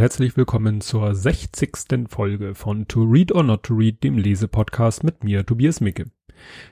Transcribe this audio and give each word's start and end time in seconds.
herzlich 0.00 0.34
willkommen 0.34 0.80
zur 0.80 1.14
60. 1.14 2.08
Folge 2.08 2.54
von 2.54 2.88
To 2.88 3.02
Read 3.02 3.32
or 3.32 3.42
Not 3.42 3.64
to 3.64 3.74
Read, 3.74 4.02
dem 4.02 4.16
Lesepodcast 4.16 5.04
mit 5.04 5.24
mir, 5.24 5.44
Tobias 5.44 5.82
Micke. 5.82 6.06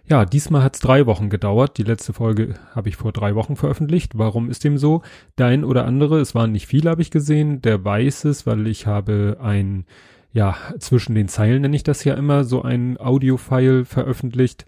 Ja, 0.06 0.24
diesmal 0.24 0.62
hat's 0.62 0.80
drei 0.80 1.04
Wochen 1.04 1.28
gedauert. 1.28 1.76
Die 1.76 1.82
letzte 1.82 2.14
Folge 2.14 2.54
habe 2.74 2.88
ich 2.88 2.96
vor 2.96 3.12
drei 3.12 3.34
Wochen 3.34 3.54
veröffentlicht. 3.54 4.16
Warum 4.16 4.48
ist 4.48 4.64
dem 4.64 4.78
so? 4.78 5.02
Der 5.36 5.44
ein 5.44 5.64
oder 5.64 5.84
andere, 5.84 6.20
es 6.20 6.34
waren 6.34 6.52
nicht 6.52 6.66
viele, 6.66 6.88
habe 6.88 7.02
ich 7.02 7.10
gesehen, 7.10 7.60
der 7.60 7.84
weiß 7.84 8.24
es, 8.24 8.46
weil 8.46 8.66
ich 8.66 8.86
habe 8.86 9.36
ein, 9.42 9.84
ja, 10.32 10.56
zwischen 10.78 11.14
den 11.14 11.28
Zeilen 11.28 11.60
nenne 11.60 11.76
ich 11.76 11.82
das 11.82 12.04
ja 12.04 12.14
immer, 12.14 12.44
so 12.44 12.62
ein 12.62 12.98
Audio-File 12.98 13.84
veröffentlicht, 13.84 14.64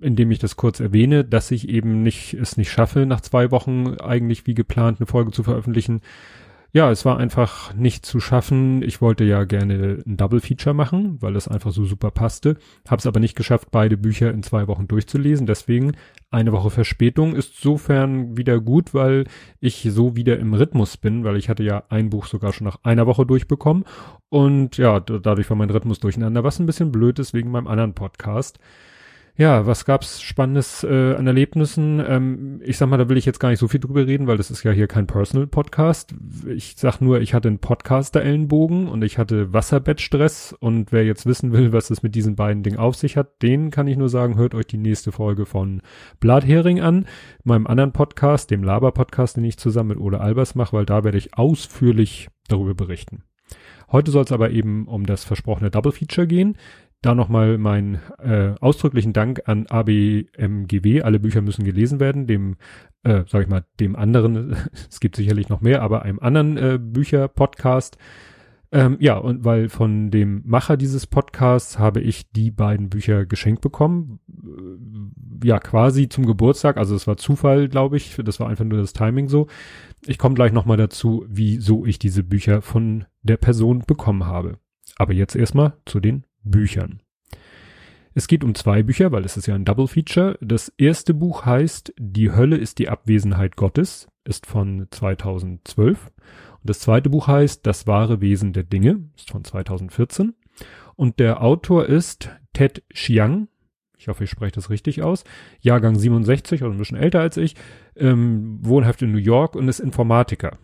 in 0.00 0.16
dem 0.16 0.30
ich 0.30 0.38
das 0.38 0.56
kurz 0.56 0.80
erwähne, 0.80 1.26
dass 1.26 1.50
ich 1.50 1.68
eben 1.68 2.02
nicht, 2.02 2.32
es 2.32 2.56
nicht 2.56 2.70
schaffe, 2.70 3.04
nach 3.04 3.20
zwei 3.20 3.50
Wochen 3.50 3.96
eigentlich 4.00 4.46
wie 4.46 4.54
geplant 4.54 4.98
eine 4.98 5.06
Folge 5.06 5.30
zu 5.30 5.42
veröffentlichen 5.42 6.00
ja, 6.72 6.90
es 6.90 7.04
war 7.06 7.16
einfach 7.16 7.72
nicht 7.74 8.04
zu 8.04 8.20
schaffen. 8.20 8.82
Ich 8.82 9.00
wollte 9.00 9.24
ja 9.24 9.44
gerne 9.44 10.02
ein 10.06 10.16
Double 10.18 10.40
Feature 10.40 10.74
machen, 10.74 11.16
weil 11.20 11.32
das 11.32 11.48
einfach 11.48 11.72
so 11.72 11.84
super 11.84 12.10
passte. 12.10 12.58
Habe 12.86 13.00
es 13.00 13.06
aber 13.06 13.20
nicht 13.20 13.36
geschafft, 13.36 13.68
beide 13.70 13.96
Bücher 13.96 14.30
in 14.30 14.42
zwei 14.42 14.68
Wochen 14.68 14.86
durchzulesen. 14.86 15.46
Deswegen 15.46 15.92
eine 16.30 16.52
Woche 16.52 16.68
Verspätung 16.68 17.34
ist 17.34 17.58
sofern 17.58 18.36
wieder 18.36 18.60
gut, 18.60 18.92
weil 18.92 19.24
ich 19.60 19.88
so 19.90 20.14
wieder 20.14 20.38
im 20.38 20.52
Rhythmus 20.52 20.98
bin, 20.98 21.24
weil 21.24 21.38
ich 21.38 21.48
hatte 21.48 21.62
ja 21.62 21.84
ein 21.88 22.10
Buch 22.10 22.26
sogar 22.26 22.52
schon 22.52 22.66
nach 22.66 22.80
einer 22.82 23.06
Woche 23.06 23.24
durchbekommen. 23.24 23.84
Und 24.28 24.76
ja, 24.76 25.00
dadurch 25.00 25.48
war 25.48 25.56
mein 25.56 25.70
Rhythmus 25.70 26.00
durcheinander, 26.00 26.44
was 26.44 26.58
ein 26.58 26.66
bisschen 26.66 26.92
blöd 26.92 27.18
ist 27.18 27.32
wegen 27.32 27.50
meinem 27.50 27.66
anderen 27.66 27.94
Podcast. 27.94 28.58
Ja, 29.38 29.66
was 29.66 29.84
gab's 29.84 30.20
Spannendes 30.20 30.82
äh, 30.82 31.14
an 31.14 31.28
Erlebnissen? 31.28 32.02
Ähm, 32.04 32.60
ich 32.64 32.76
sag 32.76 32.88
mal, 32.88 32.96
da 32.96 33.08
will 33.08 33.16
ich 33.16 33.24
jetzt 33.24 33.38
gar 33.38 33.50
nicht 33.50 33.60
so 33.60 33.68
viel 33.68 33.78
drüber 33.78 34.04
reden, 34.04 34.26
weil 34.26 34.36
das 34.36 34.50
ist 34.50 34.64
ja 34.64 34.72
hier 34.72 34.88
kein 34.88 35.06
Personal-Podcast. 35.06 36.12
Ich 36.48 36.74
sag 36.76 37.00
nur, 37.00 37.20
ich 37.20 37.34
hatte 37.34 37.46
einen 37.46 37.60
Podcaster-Ellenbogen 37.60 38.88
und 38.88 39.04
ich 39.04 39.16
hatte 39.16 39.52
Wasserbettstress 39.52 40.56
und 40.58 40.90
wer 40.90 41.04
jetzt 41.04 41.24
wissen 41.24 41.52
will, 41.52 41.72
was 41.72 41.90
es 41.90 42.02
mit 42.02 42.16
diesen 42.16 42.34
beiden 42.34 42.64
Dingen 42.64 42.78
auf 42.78 42.96
sich 42.96 43.16
hat, 43.16 43.40
den 43.40 43.70
kann 43.70 43.86
ich 43.86 43.96
nur 43.96 44.08
sagen, 44.08 44.36
hört 44.36 44.56
euch 44.56 44.66
die 44.66 44.76
nächste 44.76 45.12
Folge 45.12 45.46
von 45.46 45.82
Blathering 46.18 46.80
an, 46.80 47.06
meinem 47.44 47.68
anderen 47.68 47.92
Podcast, 47.92 48.50
dem 48.50 48.64
Laber-Podcast, 48.64 49.36
den 49.36 49.44
ich 49.44 49.56
zusammen 49.56 49.90
mit 49.90 50.00
Ole 50.00 50.20
Albers 50.20 50.56
mache, 50.56 50.72
weil 50.76 50.84
da 50.84 51.04
werde 51.04 51.16
ich 51.18 51.38
ausführlich 51.38 52.26
darüber 52.48 52.74
berichten. 52.74 53.22
Heute 53.90 54.10
soll 54.10 54.24
es 54.24 54.32
aber 54.32 54.50
eben 54.50 54.86
um 54.86 55.06
das 55.06 55.24
versprochene 55.24 55.70
Double 55.70 55.92
Feature 55.92 56.26
gehen. 56.26 56.56
Da 57.00 57.14
nochmal 57.14 57.58
mein 57.58 58.00
äh, 58.18 58.54
ausdrücklichen 58.60 59.12
Dank 59.12 59.42
an 59.46 59.66
ABMGW. 59.68 61.02
Alle 61.02 61.20
Bücher 61.20 61.42
müssen 61.42 61.64
gelesen 61.64 62.00
werden. 62.00 62.26
Dem, 62.26 62.56
äh, 63.04 63.22
sag 63.28 63.42
ich 63.42 63.48
mal, 63.48 63.64
dem 63.78 63.94
anderen, 63.94 64.56
es 64.90 64.98
gibt 64.98 65.14
sicherlich 65.14 65.48
noch 65.48 65.60
mehr, 65.60 65.82
aber 65.82 66.02
einem 66.02 66.18
anderen 66.18 66.56
äh, 66.56 66.78
Bücher-Podcast. 66.80 67.98
Ähm, 68.70 68.96
ja, 69.00 69.16
und 69.16 69.44
weil 69.44 69.68
von 69.68 70.10
dem 70.10 70.42
Macher 70.44 70.76
dieses 70.76 71.06
Podcasts 71.06 71.78
habe 71.78 72.00
ich 72.00 72.30
die 72.32 72.50
beiden 72.50 72.90
Bücher 72.90 73.24
geschenkt 73.24 73.62
bekommen. 73.62 74.18
Ja, 75.42 75.58
quasi 75.58 76.08
zum 76.08 76.26
Geburtstag. 76.26 76.76
Also 76.76 76.94
es 76.94 77.06
war 77.06 77.16
Zufall, 77.16 77.68
glaube 77.68 77.96
ich. 77.96 78.16
Das 78.24 78.40
war 78.40 78.48
einfach 78.48 78.64
nur 78.64 78.78
das 78.78 78.92
Timing 78.92 79.28
so. 79.28 79.46
Ich 80.04 80.18
komme 80.18 80.34
gleich 80.34 80.52
nochmal 80.52 80.76
dazu, 80.76 81.24
wieso 81.28 81.86
ich 81.86 81.98
diese 81.98 82.24
Bücher 82.24 82.60
von 82.60 83.06
der 83.22 83.36
Person 83.36 83.84
bekommen 83.86 84.26
habe. 84.26 84.58
Aber 84.96 85.12
jetzt 85.12 85.36
erstmal 85.36 85.74
zu 85.86 86.00
den 86.00 86.24
Büchern. 86.50 87.02
Es 88.14 88.26
geht 88.26 88.42
um 88.42 88.54
zwei 88.54 88.82
Bücher, 88.82 89.12
weil 89.12 89.24
es 89.24 89.36
ist 89.36 89.46
ja 89.46 89.54
ein 89.54 89.64
Double 89.64 89.86
Feature. 89.86 90.36
Das 90.40 90.72
erste 90.76 91.14
Buch 91.14 91.46
heißt 91.46 91.92
Die 91.98 92.32
Hölle 92.32 92.56
ist 92.56 92.78
die 92.78 92.88
Abwesenheit 92.88 93.54
Gottes, 93.54 94.08
ist 94.24 94.46
von 94.46 94.88
2012. 94.90 96.06
Und 96.06 96.12
das 96.64 96.80
zweite 96.80 97.10
Buch 97.10 97.28
heißt 97.28 97.64
Das 97.66 97.86
wahre 97.86 98.20
Wesen 98.20 98.52
der 98.52 98.64
Dinge, 98.64 99.08
ist 99.16 99.30
von 99.30 99.44
2014. 99.44 100.34
Und 100.96 101.20
der 101.20 101.42
Autor 101.42 101.86
ist 101.86 102.30
Ted 102.52 102.82
Chiang. 102.92 103.46
Ich 103.96 104.08
hoffe, 104.08 104.24
ich 104.24 104.30
spreche 104.30 104.52
das 104.52 104.70
richtig 104.70 105.02
aus. 105.02 105.24
Jahrgang 105.60 105.96
67, 105.96 106.62
also 106.62 106.72
ein 106.72 106.78
bisschen 106.78 106.98
älter 106.98 107.20
als 107.20 107.36
ich. 107.36 107.54
Ähm, 107.94 108.58
wohnhaft 108.62 109.02
in 109.02 109.12
New 109.12 109.18
York 109.18 109.54
und 109.54 109.68
ist 109.68 109.80
Informatiker 109.80 110.58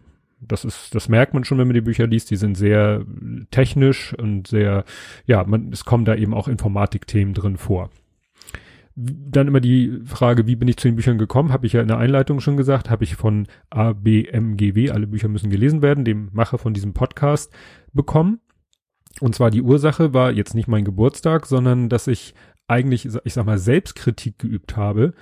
das 0.48 0.64
ist, 0.64 0.94
das 0.94 1.08
merkt 1.08 1.34
man 1.34 1.44
schon, 1.44 1.58
wenn 1.58 1.66
man 1.66 1.74
die 1.74 1.80
Bücher 1.80 2.06
liest. 2.06 2.30
Die 2.30 2.36
sind 2.36 2.56
sehr 2.56 3.04
technisch 3.50 4.14
und 4.14 4.46
sehr, 4.46 4.84
ja, 5.26 5.44
man, 5.44 5.72
es 5.72 5.84
kommen 5.84 6.04
da 6.04 6.14
eben 6.14 6.34
auch 6.34 6.48
Informatikthemen 6.48 7.34
drin 7.34 7.56
vor. 7.56 7.90
Dann 8.96 9.48
immer 9.48 9.60
die 9.60 10.00
Frage, 10.04 10.46
wie 10.46 10.54
bin 10.54 10.68
ich 10.68 10.76
zu 10.76 10.86
den 10.86 10.96
Büchern 10.96 11.18
gekommen? 11.18 11.52
Habe 11.52 11.66
ich 11.66 11.72
ja 11.72 11.82
in 11.82 11.88
der 11.88 11.98
Einleitung 11.98 12.38
schon 12.40 12.56
gesagt, 12.56 12.90
habe 12.90 13.02
ich 13.02 13.16
von 13.16 13.48
ABMGW, 13.70 14.90
alle 14.90 15.08
Bücher 15.08 15.28
müssen 15.28 15.50
gelesen 15.50 15.82
werden, 15.82 16.04
dem 16.04 16.28
Macher 16.32 16.58
von 16.58 16.74
diesem 16.74 16.94
Podcast, 16.94 17.52
bekommen. 17.92 18.40
Und 19.20 19.34
zwar 19.34 19.50
die 19.50 19.62
Ursache 19.62 20.14
war 20.14 20.30
jetzt 20.30 20.54
nicht 20.54 20.68
mein 20.68 20.84
Geburtstag, 20.84 21.46
sondern 21.46 21.88
dass 21.88 22.06
ich 22.06 22.34
eigentlich, 22.66 23.08
ich 23.24 23.34
sag 23.34 23.46
mal, 23.46 23.58
Selbstkritik 23.58 24.38
geübt 24.38 24.76
habe 24.76 25.12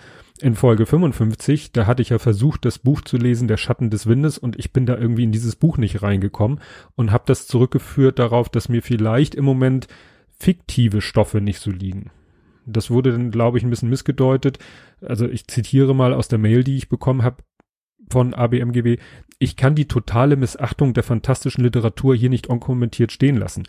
in 0.40 0.54
Folge 0.54 0.86
55, 0.86 1.72
da 1.72 1.86
hatte 1.86 2.02
ich 2.02 2.08
ja 2.08 2.18
versucht, 2.18 2.64
das 2.64 2.78
Buch 2.78 3.02
zu 3.02 3.16
lesen, 3.16 3.48
Der 3.48 3.56
Schatten 3.56 3.90
des 3.90 4.06
Windes, 4.06 4.38
und 4.38 4.58
ich 4.58 4.72
bin 4.72 4.86
da 4.86 4.96
irgendwie 4.96 5.24
in 5.24 5.32
dieses 5.32 5.56
Buch 5.56 5.78
nicht 5.78 6.02
reingekommen 6.02 6.60
und 6.96 7.12
habe 7.12 7.24
das 7.26 7.46
zurückgeführt 7.46 8.18
darauf, 8.18 8.48
dass 8.48 8.68
mir 8.68 8.82
vielleicht 8.82 9.34
im 9.34 9.44
Moment 9.44 9.88
fiktive 10.38 11.00
Stoffe 11.00 11.40
nicht 11.40 11.60
so 11.60 11.70
liegen. 11.70 12.10
Das 12.66 12.90
wurde 12.90 13.12
dann, 13.12 13.30
glaube 13.30 13.58
ich, 13.58 13.64
ein 13.64 13.70
bisschen 13.70 13.90
missgedeutet. 13.90 14.58
Also 15.00 15.28
ich 15.28 15.46
zitiere 15.46 15.94
mal 15.94 16.14
aus 16.14 16.28
der 16.28 16.38
Mail, 16.38 16.64
die 16.64 16.76
ich 16.76 16.88
bekommen 16.88 17.22
habe 17.22 17.42
von 18.10 18.34
ABMGW. 18.34 18.98
Ich 19.38 19.56
kann 19.56 19.74
die 19.74 19.88
totale 19.88 20.36
Missachtung 20.36 20.94
der 20.94 21.02
fantastischen 21.02 21.64
Literatur 21.64 22.14
hier 22.14 22.30
nicht 22.30 22.46
unkommentiert 22.46 23.10
stehen 23.10 23.36
lassen 23.36 23.64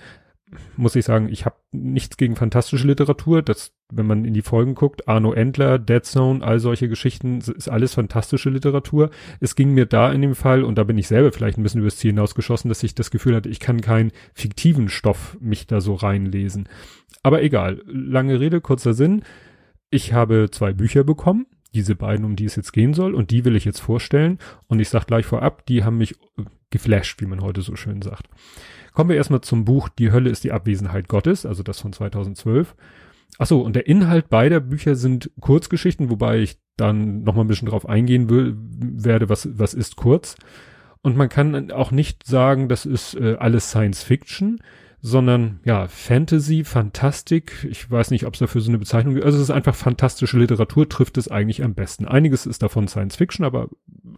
muss 0.78 0.96
ich 0.96 1.06
sagen, 1.06 1.30
ich 1.30 1.46
habe 1.46 1.56
nichts 1.72 2.18
gegen 2.18 2.36
fantastische 2.36 2.88
Literatur. 2.88 3.42
Das, 3.42 3.74
wenn 3.92 4.06
man 4.06 4.26
in 4.26 4.34
die 4.34 4.42
Folgen 4.42 4.76
guckt, 4.76 5.08
Arno 5.08 5.34
Endler, 5.34 5.80
Dead 5.80 6.04
Zone, 6.06 6.44
all 6.44 6.60
solche 6.60 6.90
Geschichten, 6.90 7.40
ist 7.40 7.70
alles 7.70 7.94
fantastische 7.94 8.50
Literatur. 8.50 9.10
Es 9.40 9.56
ging 9.56 9.74
mir 9.74 9.86
da 9.86 10.12
in 10.12 10.22
dem 10.22 10.36
Fall, 10.36 10.64
und 10.64 10.78
da 10.78 10.84
bin 10.84 10.98
ich 10.98 11.08
selber 11.08 11.32
vielleicht 11.32 11.58
ein 11.58 11.64
bisschen 11.64 11.82
übers 11.82 11.98
Ziel 11.98 12.12
hinausgeschossen, 12.12 12.70
dass 12.70 12.84
ich 12.84 12.96
das 12.96 13.12
Gefühl 13.12 13.36
hatte, 13.36 13.50
ich 13.50 13.60
kann 13.60 13.82
keinen 13.82 14.12
fiktiven 14.34 14.90
Stoff 14.90 15.38
mich 15.40 15.68
da 15.68 15.82
so 15.82 15.96
reinlesen. 15.96 16.70
Aber 17.22 17.42
egal, 17.42 17.82
lange 17.86 18.40
Rede, 18.40 18.62
kurzer 18.62 18.94
Sinn. 18.94 19.24
Ich 19.90 20.14
habe 20.14 20.50
zwei 20.52 20.74
Bücher 20.74 21.04
bekommen, 21.04 21.46
diese 21.74 21.96
beiden, 21.96 22.26
um 22.26 22.36
die 22.36 22.46
es 22.46 22.56
jetzt 22.56 22.74
gehen 22.74 22.94
soll, 22.94 23.14
und 23.14 23.32
die 23.32 23.46
will 23.46 23.56
ich 23.56 23.66
jetzt 23.66 23.80
vorstellen. 23.80 24.40
Und 24.68 24.80
ich 24.80 24.90
sag 24.90 25.06
gleich 25.06 25.26
vorab, 25.26 25.66
die 25.66 25.84
haben 25.84 25.98
mich 25.98 26.16
geflasht, 26.70 27.22
wie 27.22 27.28
man 27.28 27.42
heute 27.42 27.62
so 27.62 27.76
schön 27.76 28.02
sagt. 28.02 28.28
Kommen 28.94 29.10
wir 29.10 29.18
erstmal 29.18 29.42
zum 29.42 29.66
Buch 29.66 29.90
Die 29.90 30.12
Hölle 30.12 30.30
ist 30.30 30.44
die 30.44 30.52
Abwesenheit 30.52 31.08
Gottes, 31.08 31.46
also 31.46 31.64
das 31.64 31.80
von 31.80 31.94
2012. 31.94 32.76
Achso, 33.40 33.60
und 33.60 33.76
der 33.76 33.88
Inhalt 33.88 34.30
beider 34.30 34.60
Bücher 34.60 34.96
sind 34.96 35.32
Kurzgeschichten, 35.40 36.10
wobei 36.10 36.40
ich 36.40 36.58
dann 36.78 37.24
noch 37.24 37.36
mal 37.36 37.42
ein 37.42 37.48
bisschen 37.48 37.68
drauf 37.68 37.88
eingehen 37.88 38.30
will, 38.30 38.56
werde, 38.58 39.30
was, 39.30 39.50
was 39.58 39.74
ist 39.74 39.96
kurz. 39.96 40.36
Und 41.02 41.18
man 41.18 41.30
kann 41.30 41.72
auch 41.72 41.92
nicht 41.92 42.26
sagen, 42.26 42.70
das 42.70 42.86
ist 42.86 43.16
äh, 43.16 43.36
alles 43.40 43.70
Science 43.70 44.04
Fiction, 44.04 44.60
sondern 45.02 45.60
ja, 45.66 45.88
Fantasy, 45.88 46.64
Fantastik. 46.64 47.68
Ich 47.70 47.92
weiß 47.92 48.12
nicht, 48.12 48.26
ob 48.26 48.36
es 48.36 48.40
dafür 48.40 48.62
so 48.62 48.70
eine 48.72 48.78
Bezeichnung 48.78 49.16
gibt. 49.16 49.26
Also 49.26 49.38
es 49.38 49.44
ist 49.44 49.52
einfach 49.52 49.76
fantastische 49.76 50.40
Literatur, 50.40 50.88
trifft 50.88 51.18
es 51.18 51.28
eigentlich 51.28 51.62
am 51.62 51.74
besten. 51.74 52.08
Einiges 52.08 52.46
ist 52.46 52.64
davon 52.64 52.88
Science 52.88 53.18
Fiction, 53.18 53.46
aber 53.46 53.68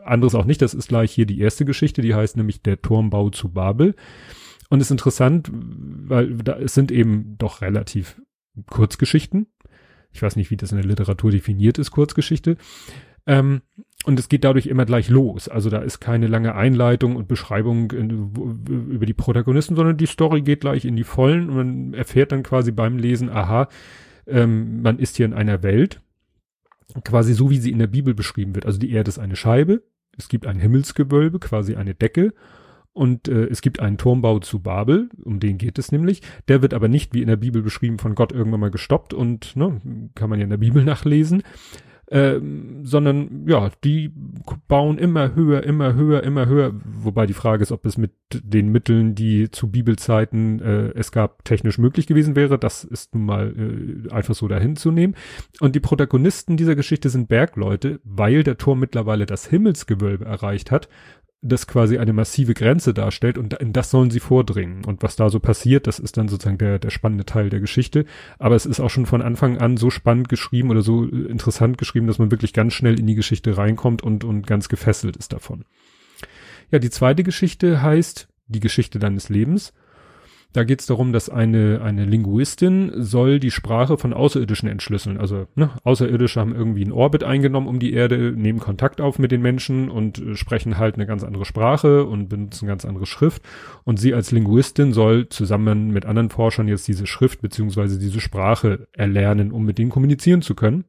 anderes 0.04 0.36
auch 0.36 0.46
nicht. 0.46 0.62
Das 0.62 0.76
ist 0.76 0.90
gleich 0.90 1.12
hier 1.12 1.26
die 1.26 1.40
erste 1.40 1.66
Geschichte, 1.66 2.04
die 2.04 2.14
heißt 2.14 2.38
nämlich 2.38 2.62
Der 2.62 2.82
Turmbau 2.82 3.32
zu 3.32 3.50
Babel. 3.50 3.96
Und 4.70 4.82
ist 4.82 4.92
interessant, 4.92 5.52
weil 5.54 6.36
da, 6.38 6.58
es 6.58 6.74
sind 6.74 6.92
eben 6.92 7.36
doch 7.38 7.62
relativ 7.62 8.22
Kurzgeschichten. 8.68 9.48
Ich 10.12 10.22
weiß 10.22 10.36
nicht, 10.38 10.50
wie 10.50 10.58
das 10.58 10.72
in 10.72 10.78
der 10.78 10.88
Literatur 10.88 11.32
definiert 11.32 11.78
ist, 11.78 11.92
Kurzgeschichte. 11.92 12.58
Ähm, 13.28 13.62
und 14.06 14.20
es 14.20 14.30
geht 14.30 14.44
dadurch 14.44 14.68
immer 14.68 14.86
gleich 14.86 15.10
los. 15.10 15.50
Also 15.50 15.70
da 15.70 15.80
ist 15.80 16.00
keine 16.00 16.28
lange 16.28 16.56
Einleitung 16.56 17.16
und 17.16 17.28
Beschreibung 17.28 17.92
in, 17.92 18.34
über 18.68 19.06
die 19.06 19.14
Protagonisten, 19.14 19.76
sondern 19.76 19.98
die 19.98 20.06
Story 20.06 20.42
geht 20.42 20.62
gleich 20.62 20.86
in 20.86 20.96
die 20.96 21.04
Vollen 21.04 21.50
und 21.50 21.56
man 21.56 21.94
erfährt 21.94 22.32
dann 22.32 22.44
quasi 22.44 22.72
beim 22.72 22.98
Lesen, 22.98 23.30
aha, 23.30 23.68
ähm, 24.28 24.82
man 24.82 25.00
ist 25.00 25.18
hier 25.18 25.26
in 25.26 25.34
einer 25.34 25.64
Welt, 25.64 26.02
quasi 27.04 27.34
so 27.34 27.50
wie 27.50 27.58
sie 27.58 27.72
in 27.72 27.80
der 27.80 27.88
Bibel 27.88 28.14
beschrieben 28.14 28.54
wird. 28.54 28.66
Also 28.66 28.78
die 28.78 28.92
Erde 28.92 29.10
ist 29.10 29.20
eine 29.20 29.36
Scheibe, 29.36 29.82
es 30.18 30.30
gibt 30.30 30.46
ein 30.46 30.60
Himmelsgewölbe, 30.60 31.40
quasi 31.40 31.76
eine 31.76 31.96
Decke 31.96 32.34
und 32.96 33.28
äh, 33.28 33.48
es 33.48 33.62
gibt 33.62 33.82
einen 33.82 33.98
Turmbau 33.98 34.40
zu 34.40 34.60
Babel, 34.60 35.10
um 35.22 35.42
den 35.42 35.58
geht 35.58 35.78
es 35.78 35.92
nämlich. 35.92 36.22
Der 36.48 36.62
wird 36.62 36.74
aber 36.74 36.88
nicht 36.88 37.14
wie 37.14 37.22
in 37.22 37.28
der 37.28 37.36
Bibel 37.36 37.62
beschrieben 37.62 38.00
von 38.00 38.16
Gott 38.16 38.32
irgendwann 38.32 38.62
mal 38.62 38.72
gestoppt 38.72 39.14
und 39.14 39.56
ne, 39.58 39.82
kann 40.16 40.30
man 40.30 40.40
ja 40.40 40.46
in 40.46 40.50
der 40.50 40.58
Bibel 40.58 40.84
nachlesen. 40.84 41.44
Ähm, 42.12 42.86
sondern 42.86 43.48
ja, 43.48 43.72
die 43.84 44.14
bauen 44.68 45.00
immer 45.00 45.34
höher, 45.34 45.64
immer 45.64 45.96
höher, 45.96 46.24
immer 46.24 46.46
höher. 46.46 46.72
Wobei 46.86 47.26
die 47.26 47.34
Frage 47.34 47.64
ist, 47.64 47.72
ob 47.72 47.86
es 47.86 47.98
mit 47.98 48.12
den 48.32 48.72
Mitteln, 48.72 49.16
die 49.16 49.50
zu 49.50 49.72
Bibelzeiten 49.72 50.62
äh, 50.62 50.92
es 50.94 51.12
gab, 51.12 51.44
technisch 51.44 51.80
möglich 51.80 52.06
gewesen 52.08 52.36
wäre. 52.36 52.60
Das 52.60 52.84
ist 52.84 53.14
nun 53.16 53.26
mal 53.26 54.06
äh, 54.08 54.14
einfach 54.14 54.36
so 54.36 54.48
dahin 54.48 54.76
zu 54.76 54.92
nehmen. 54.92 55.16
Und 55.60 55.76
die 55.76 55.80
Protagonisten 55.80 56.56
dieser 56.56 56.76
Geschichte 56.76 57.10
sind 57.10 57.28
Bergleute, 57.28 58.00
weil 58.04 58.44
der 58.44 58.58
Turm 58.58 58.80
mittlerweile 58.80 59.26
das 59.26 59.48
Himmelsgewölbe 59.48 60.26
erreicht 60.26 60.72
hat 60.72 60.88
das 61.48 61.68
quasi 61.68 61.98
eine 61.98 62.14
massive 62.14 62.54
Grenze 62.54 62.94
darstellt 62.94 63.38
und 63.38 63.54
in 63.54 63.72
das 63.72 63.92
sollen 63.92 64.10
sie 64.10 64.20
vordringen. 64.20 64.84
Und 64.84 65.04
was 65.04 65.16
da 65.16 65.30
so 65.30 65.40
passiert, 65.40 65.88
das 65.88 66.00
ist 66.00 66.18
dann 66.18 66.28
sozusagen 66.28 66.58
der, 66.58 66.80
der 66.80 66.90
spannende 66.90 67.26
Teil 67.26 67.50
der 67.50 67.60
Geschichte. 67.60 68.06
Aber 68.40 68.56
es 68.56 68.66
ist 68.66 68.80
auch 68.80 68.90
schon 68.90 69.06
von 69.06 69.22
Anfang 69.22 69.58
an 69.58 69.78
so 69.78 69.90
spannend 69.90 70.28
geschrieben 70.28 70.72
oder 70.72 70.82
so 70.82 71.06
äh, 71.06 71.28
interessant 71.28 71.78
geschrieben, 71.78 72.08
dass 72.08 72.20
man 72.20 72.32
wirklich 72.32 72.54
ganz 72.54 72.74
schnell 72.74 73.00
in 73.00 73.06
die 73.06 73.16
Geschichte 73.16 73.58
reinkommt 73.58 74.02
und, 74.02 74.24
und 74.24 74.48
ganz 74.48 74.70
gefesselt 74.70 75.16
ist 75.18 75.34
davon. 75.34 75.66
Ja, 76.72 76.80
die 76.80 76.90
zweite 76.90 77.24
Geschichte 77.24 77.82
heißt 77.82 78.28
Die 78.48 78.60
Geschichte 78.60 79.00
deines 79.00 79.30
Lebens. 79.30 79.74
Da 80.56 80.64
geht 80.64 80.80
es 80.80 80.86
darum, 80.86 81.12
dass 81.12 81.28
eine, 81.28 81.82
eine 81.82 82.06
Linguistin 82.06 82.90
soll 82.96 83.42
die 83.42 83.52
Sprache 83.52 83.98
von 83.98 84.14
Außerirdischen 84.14 84.70
entschlüsseln. 84.70 85.18
Also 85.18 85.48
ne, 85.56 85.72
Außerirdische 85.84 86.40
haben 86.40 86.56
irgendwie 86.56 86.84
einen 86.84 86.94
Orbit 86.94 87.26
eingenommen 87.26 87.68
um 87.68 87.78
die 87.78 87.92
Erde, 87.92 88.32
nehmen 88.32 88.60
Kontakt 88.60 89.02
auf 89.02 89.20
mit 89.20 89.34
den 89.34 89.42
Menschen 89.42 89.90
und 89.90 90.18
äh, 90.18 90.36
sprechen 90.36 90.78
halt 90.78 90.96
eine 90.96 91.08
ganz 91.08 91.26
andere 91.26 91.44
Sprache 91.44 92.06
und 92.06 92.30
benutzen 92.30 92.68
ganz 92.68 92.86
andere 92.86 93.06
Schrift. 93.06 93.42
Und 93.84 94.00
sie 94.00 94.14
als 94.14 94.32
Linguistin 94.32 94.94
soll 94.94 95.28
zusammen 95.28 95.92
mit 95.92 96.06
anderen 96.06 96.30
Forschern 96.30 96.70
jetzt 96.70 96.88
diese 96.88 97.06
Schrift 97.06 97.42
beziehungsweise 97.42 98.00
diese 98.00 98.22
Sprache 98.22 98.88
erlernen, 98.94 99.52
um 99.52 99.66
mit 99.66 99.78
denen 99.78 99.90
kommunizieren 99.90 100.42
zu 100.42 100.56
können. 100.56 100.86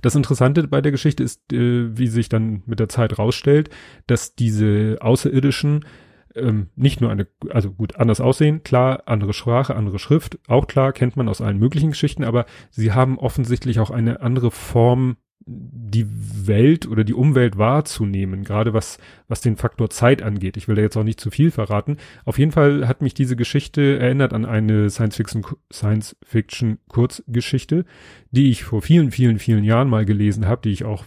Das 0.00 0.14
Interessante 0.14 0.66
bei 0.68 0.80
der 0.80 0.90
Geschichte 0.90 1.22
ist, 1.22 1.52
äh, 1.52 1.98
wie 1.98 2.06
sich 2.06 2.30
dann 2.30 2.62
mit 2.64 2.80
der 2.80 2.88
Zeit 2.88 3.18
rausstellt, 3.18 3.68
dass 4.06 4.34
diese 4.34 4.96
Außerirdischen 5.02 5.84
ähm, 6.34 6.68
nicht 6.76 7.00
nur 7.00 7.10
eine, 7.10 7.26
also 7.50 7.70
gut, 7.70 7.96
anders 7.96 8.20
aussehen, 8.20 8.62
klar, 8.62 9.02
andere 9.06 9.32
Sprache, 9.32 9.76
andere 9.76 9.98
Schrift, 9.98 10.38
auch 10.48 10.66
klar, 10.66 10.92
kennt 10.92 11.16
man 11.16 11.28
aus 11.28 11.40
allen 11.40 11.58
möglichen 11.58 11.90
Geschichten, 11.90 12.24
aber 12.24 12.46
sie 12.70 12.92
haben 12.92 13.18
offensichtlich 13.18 13.80
auch 13.80 13.90
eine 13.90 14.20
andere 14.20 14.50
Form, 14.50 15.16
die 15.44 16.06
Welt 16.46 16.86
oder 16.86 17.04
die 17.04 17.14
Umwelt 17.14 17.58
wahrzunehmen, 17.58 18.44
gerade 18.44 18.74
was, 18.74 18.98
was 19.28 19.40
den 19.40 19.56
Faktor 19.56 19.90
Zeit 19.90 20.22
angeht. 20.22 20.56
Ich 20.56 20.68
will 20.68 20.76
da 20.76 20.82
jetzt 20.82 20.96
auch 20.96 21.02
nicht 21.02 21.20
zu 21.20 21.30
viel 21.30 21.50
verraten. 21.50 21.96
Auf 22.24 22.38
jeden 22.38 22.52
Fall 22.52 22.86
hat 22.86 23.02
mich 23.02 23.14
diese 23.14 23.36
Geschichte 23.36 23.98
erinnert 23.98 24.32
an 24.32 24.44
eine 24.44 24.88
Science-Fiction, 24.88 25.44
Science-Fiction-Kurzgeschichte, 25.72 27.84
die 28.30 28.50
ich 28.50 28.64
vor 28.64 28.82
vielen, 28.82 29.10
vielen, 29.10 29.38
vielen 29.38 29.64
Jahren 29.64 29.88
mal 29.88 30.04
gelesen 30.04 30.46
habe, 30.46 30.62
die 30.62 30.70
ich 30.70 30.84
auch 30.84 31.04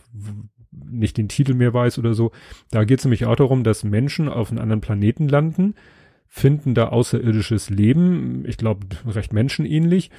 nicht 0.89 1.18
den 1.18 1.30
Titel 1.30 1.54
mehr 1.54 1.74
weiß 1.74 2.00
oder 2.00 2.13
so. 2.13 2.31
Da 2.72 2.83
geht 2.83 3.00
es 3.00 3.06
nämlich 3.06 3.25
auch 3.25 3.36
darum, 3.36 3.63
dass 3.63 3.83
Menschen 3.83 4.30
auf 4.30 4.51
einem 4.51 4.62
anderen 4.62 4.81
Planeten 4.81 5.27
landen, 5.27 5.75
finden 6.27 6.74
da 6.74 6.89
außerirdisches 6.89 7.69
Leben, 7.69 8.44
ich 8.45 8.57
glaube 8.57 8.88
recht 9.07 9.33
menschenähnlich. 9.33 10.12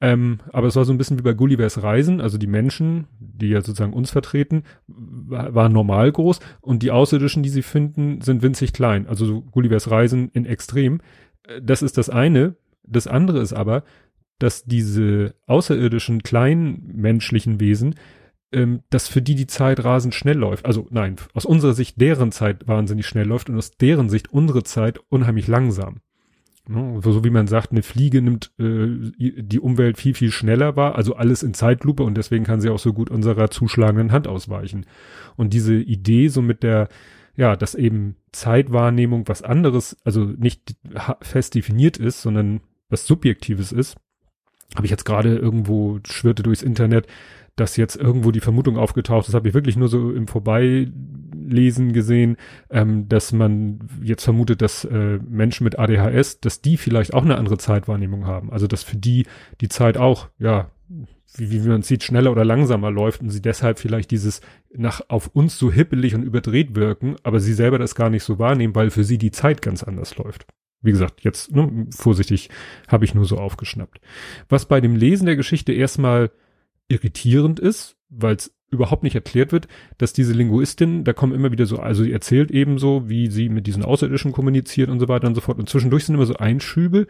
Ähm, 0.00 0.40
aber 0.52 0.66
es 0.66 0.74
war 0.74 0.84
so 0.84 0.92
ein 0.92 0.98
bisschen 0.98 1.18
wie 1.18 1.22
bei 1.22 1.34
Gullivers 1.34 1.82
Reisen, 1.82 2.20
also 2.20 2.36
die 2.36 2.48
Menschen, 2.48 3.06
die 3.20 3.50
ja 3.50 3.60
sozusagen 3.60 3.92
uns 3.92 4.10
vertreten, 4.10 4.64
waren 4.88 5.72
normal 5.72 6.10
groß 6.10 6.40
und 6.60 6.82
die 6.82 6.90
Außerirdischen, 6.90 7.44
die 7.44 7.48
sie 7.48 7.62
finden, 7.62 8.20
sind 8.20 8.42
winzig 8.42 8.72
klein. 8.72 9.06
Also 9.06 9.24
so 9.24 9.42
Gullivers 9.42 9.90
Reisen 9.90 10.30
in 10.32 10.44
Extrem. 10.44 11.00
Äh, 11.44 11.60
das 11.62 11.82
ist 11.82 11.98
das 11.98 12.10
eine. 12.10 12.56
Das 12.84 13.06
andere 13.06 13.40
ist 13.40 13.52
aber, 13.52 13.84
dass 14.40 14.64
diese 14.64 15.36
außerirdischen 15.46 16.24
kleinen 16.24 16.90
menschlichen 16.96 17.60
Wesen 17.60 17.94
ähm, 18.52 18.80
dass 18.90 19.08
für 19.08 19.22
die 19.22 19.34
die 19.34 19.46
Zeit 19.46 19.84
rasend 19.84 20.14
schnell 20.14 20.36
läuft. 20.36 20.66
Also 20.66 20.86
nein, 20.90 21.16
aus 21.34 21.44
unserer 21.44 21.74
Sicht 21.74 22.00
deren 22.00 22.32
Zeit 22.32 22.66
wahnsinnig 22.68 23.06
schnell 23.06 23.26
läuft 23.26 23.50
und 23.50 23.56
aus 23.56 23.72
deren 23.72 24.08
Sicht 24.08 24.32
unsere 24.32 24.62
Zeit 24.62 25.00
unheimlich 25.08 25.48
langsam. 25.48 26.00
Ne? 26.68 27.00
So 27.02 27.24
wie 27.24 27.30
man 27.30 27.46
sagt, 27.46 27.72
eine 27.72 27.82
Fliege 27.82 28.22
nimmt 28.22 28.52
äh, 28.58 28.86
die 29.18 29.60
Umwelt 29.60 29.98
viel, 29.98 30.14
viel 30.14 30.30
schneller 30.30 30.76
wahr, 30.76 30.94
also 30.94 31.14
alles 31.14 31.42
in 31.42 31.54
Zeitlupe 31.54 32.02
und 32.02 32.16
deswegen 32.16 32.44
kann 32.44 32.60
sie 32.60 32.70
auch 32.70 32.78
so 32.78 32.92
gut 32.92 33.10
unserer 33.10 33.50
zuschlagenden 33.50 34.12
Hand 34.12 34.28
ausweichen. 34.28 34.86
Und 35.36 35.52
diese 35.52 35.74
Idee 35.74 36.28
so 36.28 36.42
mit 36.42 36.62
der, 36.62 36.88
ja, 37.36 37.56
dass 37.56 37.74
eben 37.74 38.16
Zeitwahrnehmung 38.30 39.26
was 39.26 39.42
anderes, 39.42 39.96
also 40.04 40.24
nicht 40.24 40.76
fest 41.20 41.54
definiert 41.54 41.96
ist, 41.96 42.22
sondern 42.22 42.60
was 42.88 43.06
Subjektives 43.06 43.72
ist, 43.72 43.96
habe 44.74 44.86
ich 44.86 44.90
jetzt 44.90 45.04
gerade 45.04 45.36
irgendwo 45.36 45.98
schwirrte 46.06 46.42
durchs 46.42 46.62
Internet, 46.62 47.06
dass 47.56 47.76
jetzt 47.76 47.96
irgendwo 47.96 48.30
die 48.30 48.40
Vermutung 48.40 48.78
aufgetaucht 48.78 49.28
ist, 49.28 49.34
habe 49.34 49.48
ich 49.48 49.54
wirklich 49.54 49.76
nur 49.76 49.88
so 49.88 50.10
im 50.10 50.26
Vorbeilesen 50.26 51.92
gesehen, 51.92 52.36
ähm, 52.70 53.08
dass 53.08 53.32
man 53.32 53.80
jetzt 54.02 54.24
vermutet, 54.24 54.62
dass 54.62 54.84
äh, 54.84 55.18
Menschen 55.28 55.64
mit 55.64 55.78
ADHS, 55.78 56.40
dass 56.40 56.62
die 56.62 56.76
vielleicht 56.76 57.12
auch 57.12 57.24
eine 57.24 57.36
andere 57.36 57.58
Zeitwahrnehmung 57.58 58.26
haben. 58.26 58.50
Also 58.50 58.66
dass 58.66 58.82
für 58.82 58.96
die 58.96 59.26
die 59.60 59.68
Zeit 59.68 59.98
auch, 59.98 60.28
ja, 60.38 60.70
wie, 61.36 61.50
wie 61.50 61.68
man 61.68 61.82
sieht, 61.82 62.02
schneller 62.02 62.30
oder 62.30 62.44
langsamer 62.44 62.90
läuft 62.90 63.20
und 63.20 63.30
sie 63.30 63.42
deshalb 63.42 63.78
vielleicht 63.78 64.10
dieses 64.10 64.40
nach 64.74 65.02
auf 65.08 65.28
uns 65.28 65.58
so 65.58 65.70
hippelig 65.70 66.14
und 66.14 66.22
überdreht 66.22 66.74
wirken, 66.74 67.16
aber 67.22 67.40
sie 67.40 67.54
selber 67.54 67.78
das 67.78 67.94
gar 67.94 68.10
nicht 68.10 68.24
so 68.24 68.38
wahrnehmen, 68.38 68.74
weil 68.74 68.90
für 68.90 69.04
sie 69.04 69.18
die 69.18 69.30
Zeit 69.30 69.62
ganz 69.62 69.82
anders 69.82 70.16
läuft. 70.16 70.46
Wie 70.82 70.90
gesagt, 70.90 71.22
jetzt 71.22 71.54
ne, 71.54 71.86
vorsichtig 71.90 72.50
habe 72.88 73.04
ich 73.04 73.14
nur 73.14 73.24
so 73.24 73.38
aufgeschnappt. 73.38 74.00
Was 74.48 74.66
bei 74.66 74.80
dem 74.80 74.96
Lesen 74.96 75.26
der 75.26 75.36
Geschichte 75.36 75.72
erstmal 75.72 76.30
irritierend 76.88 77.60
ist, 77.60 77.96
weil 78.08 78.36
es 78.36 78.54
überhaupt 78.72 79.02
nicht 79.02 79.14
erklärt 79.14 79.52
wird, 79.52 79.68
dass 79.98 80.12
diese 80.12 80.32
Linguistin, 80.32 81.04
da 81.04 81.12
kommen 81.12 81.34
immer 81.34 81.52
wieder 81.52 81.66
so, 81.66 81.76
also 81.76 82.02
sie 82.02 82.12
erzählt 82.12 82.50
eben 82.50 82.78
so, 82.78 83.08
wie 83.08 83.28
sie 83.28 83.48
mit 83.48 83.66
diesen 83.66 83.84
Außerirdischen 83.84 84.32
kommuniziert 84.32 84.88
und 84.88 84.98
so 84.98 85.08
weiter 85.08 85.28
und 85.28 85.34
so 85.34 85.42
fort. 85.42 85.58
Und 85.58 85.68
zwischendurch 85.68 86.06
sind 86.06 86.14
immer 86.14 86.26
so 86.26 86.36
Einschübe. 86.36 87.06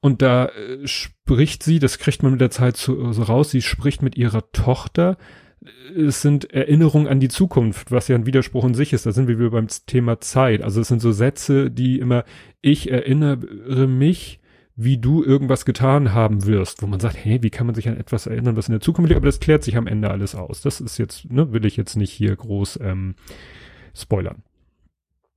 Und 0.00 0.20
da 0.20 0.46
äh, 0.46 0.86
spricht 0.86 1.62
sie, 1.62 1.78
das 1.78 1.98
kriegt 1.98 2.22
man 2.22 2.32
mit 2.32 2.40
der 2.40 2.50
Zeit 2.50 2.76
so, 2.76 3.12
so 3.12 3.22
raus, 3.22 3.50
sie 3.50 3.62
spricht 3.62 4.02
mit 4.02 4.16
ihrer 4.16 4.50
Tochter. 4.50 5.16
Es 5.96 6.20
sind 6.20 6.52
Erinnerungen 6.52 7.06
an 7.06 7.20
die 7.20 7.28
Zukunft, 7.28 7.90
was 7.90 8.08
ja 8.08 8.16
ein 8.16 8.26
Widerspruch 8.26 8.64
in 8.64 8.74
sich 8.74 8.92
ist. 8.92 9.06
Da 9.06 9.12
sind 9.12 9.28
wir 9.28 9.38
wieder 9.38 9.50
beim 9.50 9.68
Thema 9.86 10.20
Zeit. 10.20 10.60
Also 10.60 10.80
es 10.80 10.88
sind 10.88 11.00
so 11.00 11.12
Sätze, 11.12 11.70
die 11.70 12.00
immer, 12.00 12.24
ich 12.60 12.90
erinnere 12.90 13.86
mich, 13.86 14.40
wie 14.76 14.98
du 14.98 15.22
irgendwas 15.22 15.64
getan 15.64 16.12
haben 16.12 16.46
wirst, 16.46 16.82
wo 16.82 16.86
man 16.86 16.98
sagt, 16.98 17.16
hey, 17.16 17.42
wie 17.42 17.50
kann 17.50 17.66
man 17.66 17.74
sich 17.74 17.88
an 17.88 17.96
etwas 17.96 18.26
erinnern, 18.26 18.56
was 18.56 18.68
in 18.68 18.72
der 18.72 18.80
Zukunft 18.80 19.08
liegt, 19.08 19.18
aber 19.18 19.26
das 19.26 19.40
klärt 19.40 19.62
sich 19.62 19.76
am 19.76 19.86
Ende 19.86 20.10
alles 20.10 20.34
aus. 20.34 20.62
Das 20.62 20.80
ist 20.80 20.98
jetzt, 20.98 21.30
ne, 21.30 21.52
will 21.52 21.64
ich 21.64 21.76
jetzt 21.76 21.96
nicht 21.96 22.10
hier 22.10 22.34
groß 22.34 22.80
ähm, 22.82 23.14
spoilern. 23.94 24.42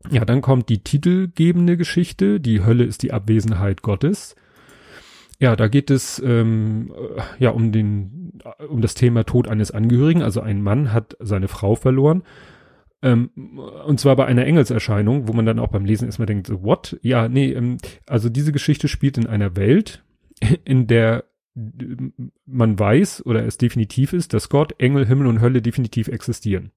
Ja, 0.10 0.25
dann 0.25 0.42
kommt 0.42 0.69
die 0.69 0.84
titelgebende 0.84 1.78
Geschichte, 1.78 2.39
die 2.39 2.63
Hölle 2.63 2.84
ist 2.84 3.04
die 3.04 3.13
Abwesenheit 3.13 3.81
Gottes. 3.81 4.36
Ja, 5.39 5.56
da 5.56 5.68
geht 5.68 5.92
es 5.92 6.19
ähm, 6.25 6.92
äh, 6.95 7.22
ja 7.44 7.51
um 7.51 7.72
den 7.72 8.39
um 8.70 8.82
das 8.82 8.96
Thema 8.96 9.24
Tod 9.24 9.48
eines 9.48 9.70
Angehörigen. 9.70 10.24
Also 10.24 10.41
ein 10.41 10.62
Mann 10.62 10.94
hat 10.94 11.15
seine 11.20 11.48
Frau 11.48 11.75
verloren 11.75 12.24
ähm, 13.08 13.30
und 13.86 14.02
zwar 14.02 14.18
bei 14.18 14.26
einer 14.26 14.46
Engelserscheinung, 14.46 15.30
wo 15.30 15.34
man 15.34 15.46
dann 15.46 15.60
auch 15.60 15.70
beim 15.70 15.86
Lesen 15.86 16.06
erstmal 16.06 16.26
denkt, 16.26 16.48
so, 16.48 16.62
what? 16.62 17.00
Ja, 17.02 17.30
nee, 17.30 17.54
ähm, 17.54 17.78
also 18.06 18.28
diese 18.28 18.52
Geschichte 18.52 18.90
spielt 18.90 19.18
in 19.18 19.28
einer 19.28 19.56
Welt, 19.56 20.04
in 20.66 20.88
der 20.88 21.24
man 22.46 22.78
weiß 22.78 23.26
oder 23.26 23.44
es 23.46 23.58
definitiv 23.58 24.14
ist, 24.14 24.34
dass 24.34 24.50
Gott, 24.50 24.76
Engel, 24.78 25.08
Himmel 25.08 25.26
und 25.26 25.42
Hölle 25.42 25.62
definitiv 25.62 26.08
existieren. 26.08 26.72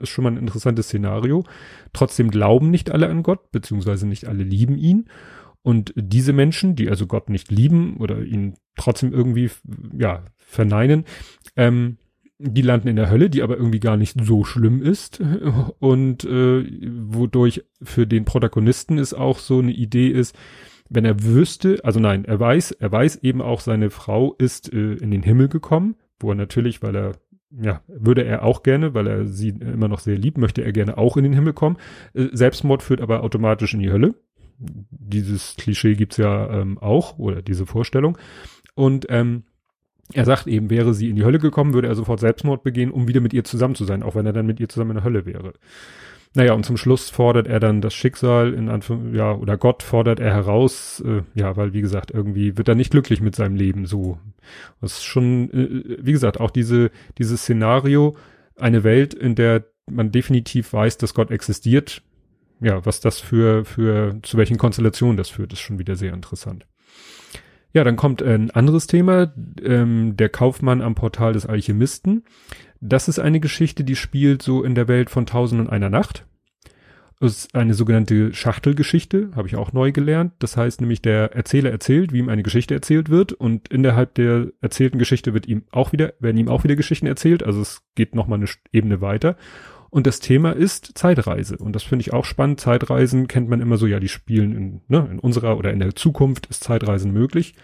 Ist 0.00 0.08
schon 0.08 0.24
mal 0.24 0.32
ein 0.32 0.38
interessantes 0.38 0.86
Szenario. 0.86 1.44
Trotzdem 1.92 2.30
glauben 2.30 2.70
nicht 2.70 2.90
alle 2.90 3.08
an 3.08 3.22
Gott, 3.22 3.52
beziehungsweise 3.52 4.06
nicht 4.08 4.26
alle 4.26 4.42
lieben 4.42 4.78
ihn. 4.78 5.08
Und 5.62 5.92
diese 5.94 6.32
Menschen, 6.32 6.74
die 6.74 6.88
also 6.88 7.06
Gott 7.06 7.28
nicht 7.30 7.52
lieben 7.52 7.98
oder 7.98 8.20
ihn 8.22 8.54
trotzdem 8.76 9.12
irgendwie, 9.12 9.50
ja, 9.96 10.24
verneinen, 10.38 11.04
ähm, 11.54 11.98
die 12.38 12.62
landen 12.62 12.88
in 12.88 12.96
der 12.96 13.10
Hölle, 13.10 13.30
die 13.30 13.42
aber 13.42 13.56
irgendwie 13.56 13.80
gar 13.80 13.96
nicht 13.96 14.16
so 14.22 14.44
schlimm 14.44 14.82
ist 14.82 15.22
und 15.78 16.24
äh, 16.24 16.64
wodurch 17.08 17.64
für 17.82 18.06
den 18.06 18.24
Protagonisten 18.24 18.98
ist 18.98 19.14
auch 19.14 19.38
so 19.38 19.60
eine 19.60 19.72
Idee 19.72 20.08
ist, 20.08 20.36
wenn 20.88 21.04
er 21.04 21.22
wüsste, 21.22 21.80
also 21.82 21.98
nein, 21.98 22.24
er 22.24 22.38
weiß, 22.38 22.72
er 22.72 22.92
weiß 22.92 23.16
eben 23.16 23.42
auch, 23.42 23.60
seine 23.60 23.90
Frau 23.90 24.34
ist 24.34 24.72
äh, 24.72 24.94
in 24.94 25.10
den 25.10 25.22
Himmel 25.22 25.48
gekommen, 25.48 25.96
wo 26.20 26.30
er 26.30 26.36
natürlich, 26.36 26.82
weil 26.82 26.96
er 26.96 27.12
ja, 27.50 27.82
würde 27.86 28.24
er 28.24 28.42
auch 28.42 28.62
gerne, 28.62 28.94
weil 28.94 29.06
er 29.06 29.26
sie 29.26 29.48
immer 29.48 29.88
noch 29.88 30.00
sehr 30.00 30.18
liebt, 30.18 30.38
möchte 30.38 30.62
er 30.62 30.72
gerne 30.72 30.98
auch 30.98 31.16
in 31.16 31.24
den 31.24 31.32
Himmel 31.32 31.52
kommen. 31.52 31.76
Äh, 32.12 32.28
Selbstmord 32.32 32.82
führt 32.82 33.00
aber 33.00 33.22
automatisch 33.22 33.74
in 33.74 33.80
die 33.80 33.90
Hölle. 33.90 34.14
Dieses 34.58 35.56
Klischee 35.56 35.94
gibt's 35.94 36.16
ja 36.16 36.50
ähm, 36.50 36.78
auch, 36.78 37.18
oder 37.18 37.42
diese 37.42 37.66
Vorstellung. 37.66 38.18
Und 38.74 39.06
ähm, 39.10 39.44
er 40.12 40.24
sagt 40.24 40.46
eben, 40.46 40.70
wäre 40.70 40.94
sie 40.94 41.10
in 41.10 41.16
die 41.16 41.24
Hölle 41.24 41.38
gekommen, 41.38 41.74
würde 41.74 41.88
er 41.88 41.94
sofort 41.94 42.20
Selbstmord 42.20 42.62
begehen, 42.62 42.90
um 42.90 43.08
wieder 43.08 43.20
mit 43.20 43.32
ihr 43.32 43.44
zusammen 43.44 43.74
zu 43.74 43.84
sein, 43.84 44.02
auch 44.02 44.14
wenn 44.14 44.26
er 44.26 44.32
dann 44.32 44.46
mit 44.46 44.60
ihr 44.60 44.68
zusammen 44.68 44.92
in 44.92 44.96
der 44.96 45.04
Hölle 45.04 45.26
wäre. 45.26 45.52
Naja, 46.34 46.52
und 46.52 46.66
zum 46.66 46.76
Schluss 46.76 47.08
fordert 47.08 47.46
er 47.46 47.60
dann 47.60 47.80
das 47.80 47.94
Schicksal 47.94 48.52
in 48.52 48.68
Anführung, 48.68 49.14
ja, 49.14 49.32
oder 49.32 49.56
Gott 49.56 49.82
fordert 49.82 50.20
er 50.20 50.34
heraus, 50.34 51.02
äh, 51.04 51.22
ja, 51.34 51.56
weil 51.56 51.72
wie 51.72 51.80
gesagt, 51.80 52.10
irgendwie 52.10 52.58
wird 52.58 52.68
er 52.68 52.74
nicht 52.74 52.90
glücklich 52.90 53.22
mit 53.22 53.34
seinem 53.34 53.56
Leben 53.56 53.86
so. 53.86 54.18
Das 54.82 54.98
ist 54.98 55.04
schon, 55.04 55.50
äh, 55.50 55.96
wie 55.98 56.12
gesagt, 56.12 56.38
auch 56.38 56.50
diese, 56.50 56.90
dieses 57.16 57.40
Szenario, 57.40 58.16
eine 58.58 58.84
Welt, 58.84 59.14
in 59.14 59.34
der 59.34 59.64
man 59.90 60.12
definitiv 60.12 60.72
weiß, 60.72 60.98
dass 60.98 61.14
Gott 61.14 61.30
existiert, 61.30 62.02
ja, 62.60 62.84
was 62.84 63.00
das 63.00 63.18
für, 63.18 63.64
für, 63.64 64.18
zu 64.22 64.36
welchen 64.36 64.58
Konstellationen 64.58 65.16
das 65.16 65.30
führt, 65.30 65.52
ist 65.54 65.60
schon 65.60 65.78
wieder 65.78 65.96
sehr 65.96 66.12
interessant. 66.12 66.66
Ja, 67.76 67.84
dann 67.84 67.96
kommt 67.96 68.22
ein 68.22 68.50
anderes 68.52 68.86
Thema, 68.86 69.34
ähm, 69.62 70.16
der 70.16 70.30
Kaufmann 70.30 70.80
am 70.80 70.94
Portal 70.94 71.34
des 71.34 71.44
Alchemisten. 71.44 72.24
Das 72.80 73.06
ist 73.06 73.18
eine 73.18 73.38
Geschichte, 73.38 73.84
die 73.84 73.96
spielt 73.96 74.40
so 74.40 74.64
in 74.64 74.74
der 74.74 74.88
Welt 74.88 75.10
von 75.10 75.26
Tausend 75.26 75.60
und 75.60 75.68
einer 75.68 75.90
Nacht. 75.90 76.24
ist 77.20 77.54
eine 77.54 77.74
sogenannte 77.74 78.32
Schachtelgeschichte, 78.32 79.28
habe 79.36 79.46
ich 79.46 79.56
auch 79.56 79.74
neu 79.74 79.92
gelernt. 79.92 80.32
Das 80.38 80.56
heißt 80.56 80.80
nämlich, 80.80 81.02
der 81.02 81.34
Erzähler 81.34 81.70
erzählt, 81.70 82.14
wie 82.14 82.20
ihm 82.20 82.30
eine 82.30 82.42
Geschichte 82.42 82.72
erzählt 82.72 83.10
wird 83.10 83.34
und 83.34 83.68
innerhalb 83.68 84.14
der 84.14 84.52
erzählten 84.62 84.98
Geschichte 84.98 85.34
wird 85.34 85.46
ihm 85.46 85.64
auch 85.70 85.92
wieder, 85.92 86.14
werden 86.18 86.38
ihm 86.38 86.48
auch 86.48 86.64
wieder 86.64 86.76
Geschichten 86.76 87.06
erzählt. 87.06 87.42
Also 87.42 87.60
es 87.60 87.82
geht 87.94 88.14
nochmal 88.14 88.38
eine 88.38 88.48
Ebene 88.72 89.02
weiter. 89.02 89.36
Und 89.90 90.06
das 90.06 90.20
Thema 90.20 90.52
ist 90.52 90.98
Zeitreise. 90.98 91.56
Und 91.56 91.74
das 91.74 91.82
finde 91.82 92.02
ich 92.02 92.12
auch 92.12 92.24
spannend. 92.24 92.60
Zeitreisen 92.60 93.28
kennt 93.28 93.48
man 93.48 93.60
immer 93.60 93.76
so, 93.76 93.86
ja, 93.86 94.00
die 94.00 94.08
spielen 94.08 94.56
in, 94.56 94.80
ne, 94.88 95.08
in 95.10 95.18
unserer 95.18 95.56
oder 95.56 95.72
in 95.72 95.80
der 95.80 95.94
Zukunft 95.94 96.46
ist 96.46 96.64
Zeitreisen 96.64 97.12
möglich. 97.12 97.54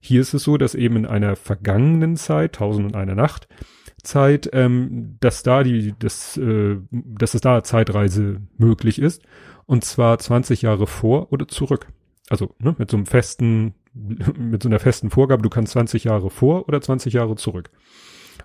Hier 0.00 0.20
ist 0.20 0.34
es 0.34 0.44
so, 0.44 0.56
dass 0.56 0.74
eben 0.74 0.96
in 0.96 1.06
einer 1.06 1.36
vergangenen 1.36 2.16
Zeit, 2.16 2.54
tausend 2.54 2.86
und 2.86 2.96
einer 2.96 3.14
Nacht, 3.14 3.48
Zeit, 4.02 4.48
ähm, 4.52 5.16
dass 5.20 5.42
da 5.42 5.62
die, 5.62 5.94
das, 5.98 6.36
äh, 6.38 6.76
dass 6.90 7.34
es 7.34 7.40
da 7.40 7.62
Zeitreise 7.62 8.40
möglich 8.56 8.98
ist. 8.98 9.22
Und 9.66 9.84
zwar 9.84 10.18
20 10.18 10.62
Jahre 10.62 10.86
vor 10.86 11.32
oder 11.32 11.48
zurück. 11.48 11.86
Also 12.28 12.54
ne, 12.58 12.74
mit 12.78 12.90
so 12.90 12.96
einem 12.96 13.06
festen, 13.06 13.74
mit 13.94 14.62
so 14.62 14.68
einer 14.68 14.78
festen 14.78 15.10
Vorgabe, 15.10 15.42
du 15.42 15.50
kannst 15.50 15.72
20 15.72 16.04
Jahre 16.04 16.30
vor 16.30 16.68
oder 16.68 16.80
20 16.80 17.12
Jahre 17.12 17.36
zurück. 17.36 17.70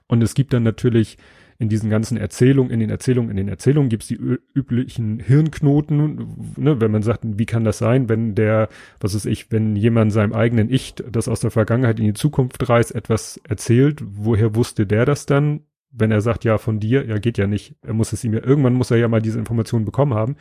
Und 0.07 0.21
es 0.21 0.33
gibt 0.33 0.53
dann 0.53 0.63
natürlich 0.63 1.17
in 1.57 1.69
diesen 1.69 1.89
ganzen 1.89 2.17
Erzählungen, 2.17 2.71
in 2.71 2.81
den 2.81 2.89
Erzählungen, 2.89 3.31
in 3.31 3.37
den 3.37 3.47
Erzählungen 3.47 3.89
gibt's 3.89 4.07
die 4.07 4.19
üblichen 4.53 5.19
Hirnknoten, 5.19 6.53
ne, 6.57 6.81
wenn 6.81 6.91
man 6.91 7.01
sagt, 7.01 7.21
wie 7.23 7.45
kann 7.45 7.63
das 7.63 7.77
sein, 7.77 8.09
wenn 8.09 8.35
der, 8.35 8.67
was 8.99 9.13
ist 9.13 9.25
ich, 9.25 9.51
wenn 9.51 9.75
jemand 9.75 10.11
seinem 10.11 10.33
eigenen 10.33 10.69
Ich, 10.69 10.95
das 10.95 11.29
aus 11.29 11.39
der 11.39 11.51
Vergangenheit 11.51 11.99
in 11.99 12.05
die 12.05 12.13
Zukunft 12.13 12.67
reist, 12.67 12.93
etwas 12.93 13.39
erzählt, 13.47 14.03
woher 14.05 14.55
wusste 14.55 14.85
der 14.85 15.05
das 15.05 15.25
dann? 15.25 15.61
Wenn 15.91 16.11
er 16.11 16.19
sagt, 16.19 16.43
ja, 16.43 16.57
von 16.57 16.81
dir, 16.81 17.05
ja, 17.05 17.19
geht 17.19 17.37
ja 17.37 17.47
nicht. 17.47 17.75
Er 17.81 17.93
muss 17.93 18.11
es 18.11 18.23
ihm 18.25 18.33
ja, 18.33 18.43
irgendwann 18.43 18.73
muss 18.73 18.91
er 18.91 18.97
ja 18.97 19.07
mal 19.07 19.21
diese 19.21 19.39
Informationen 19.39 19.85
bekommen 19.85 20.13
haben. 20.13 20.35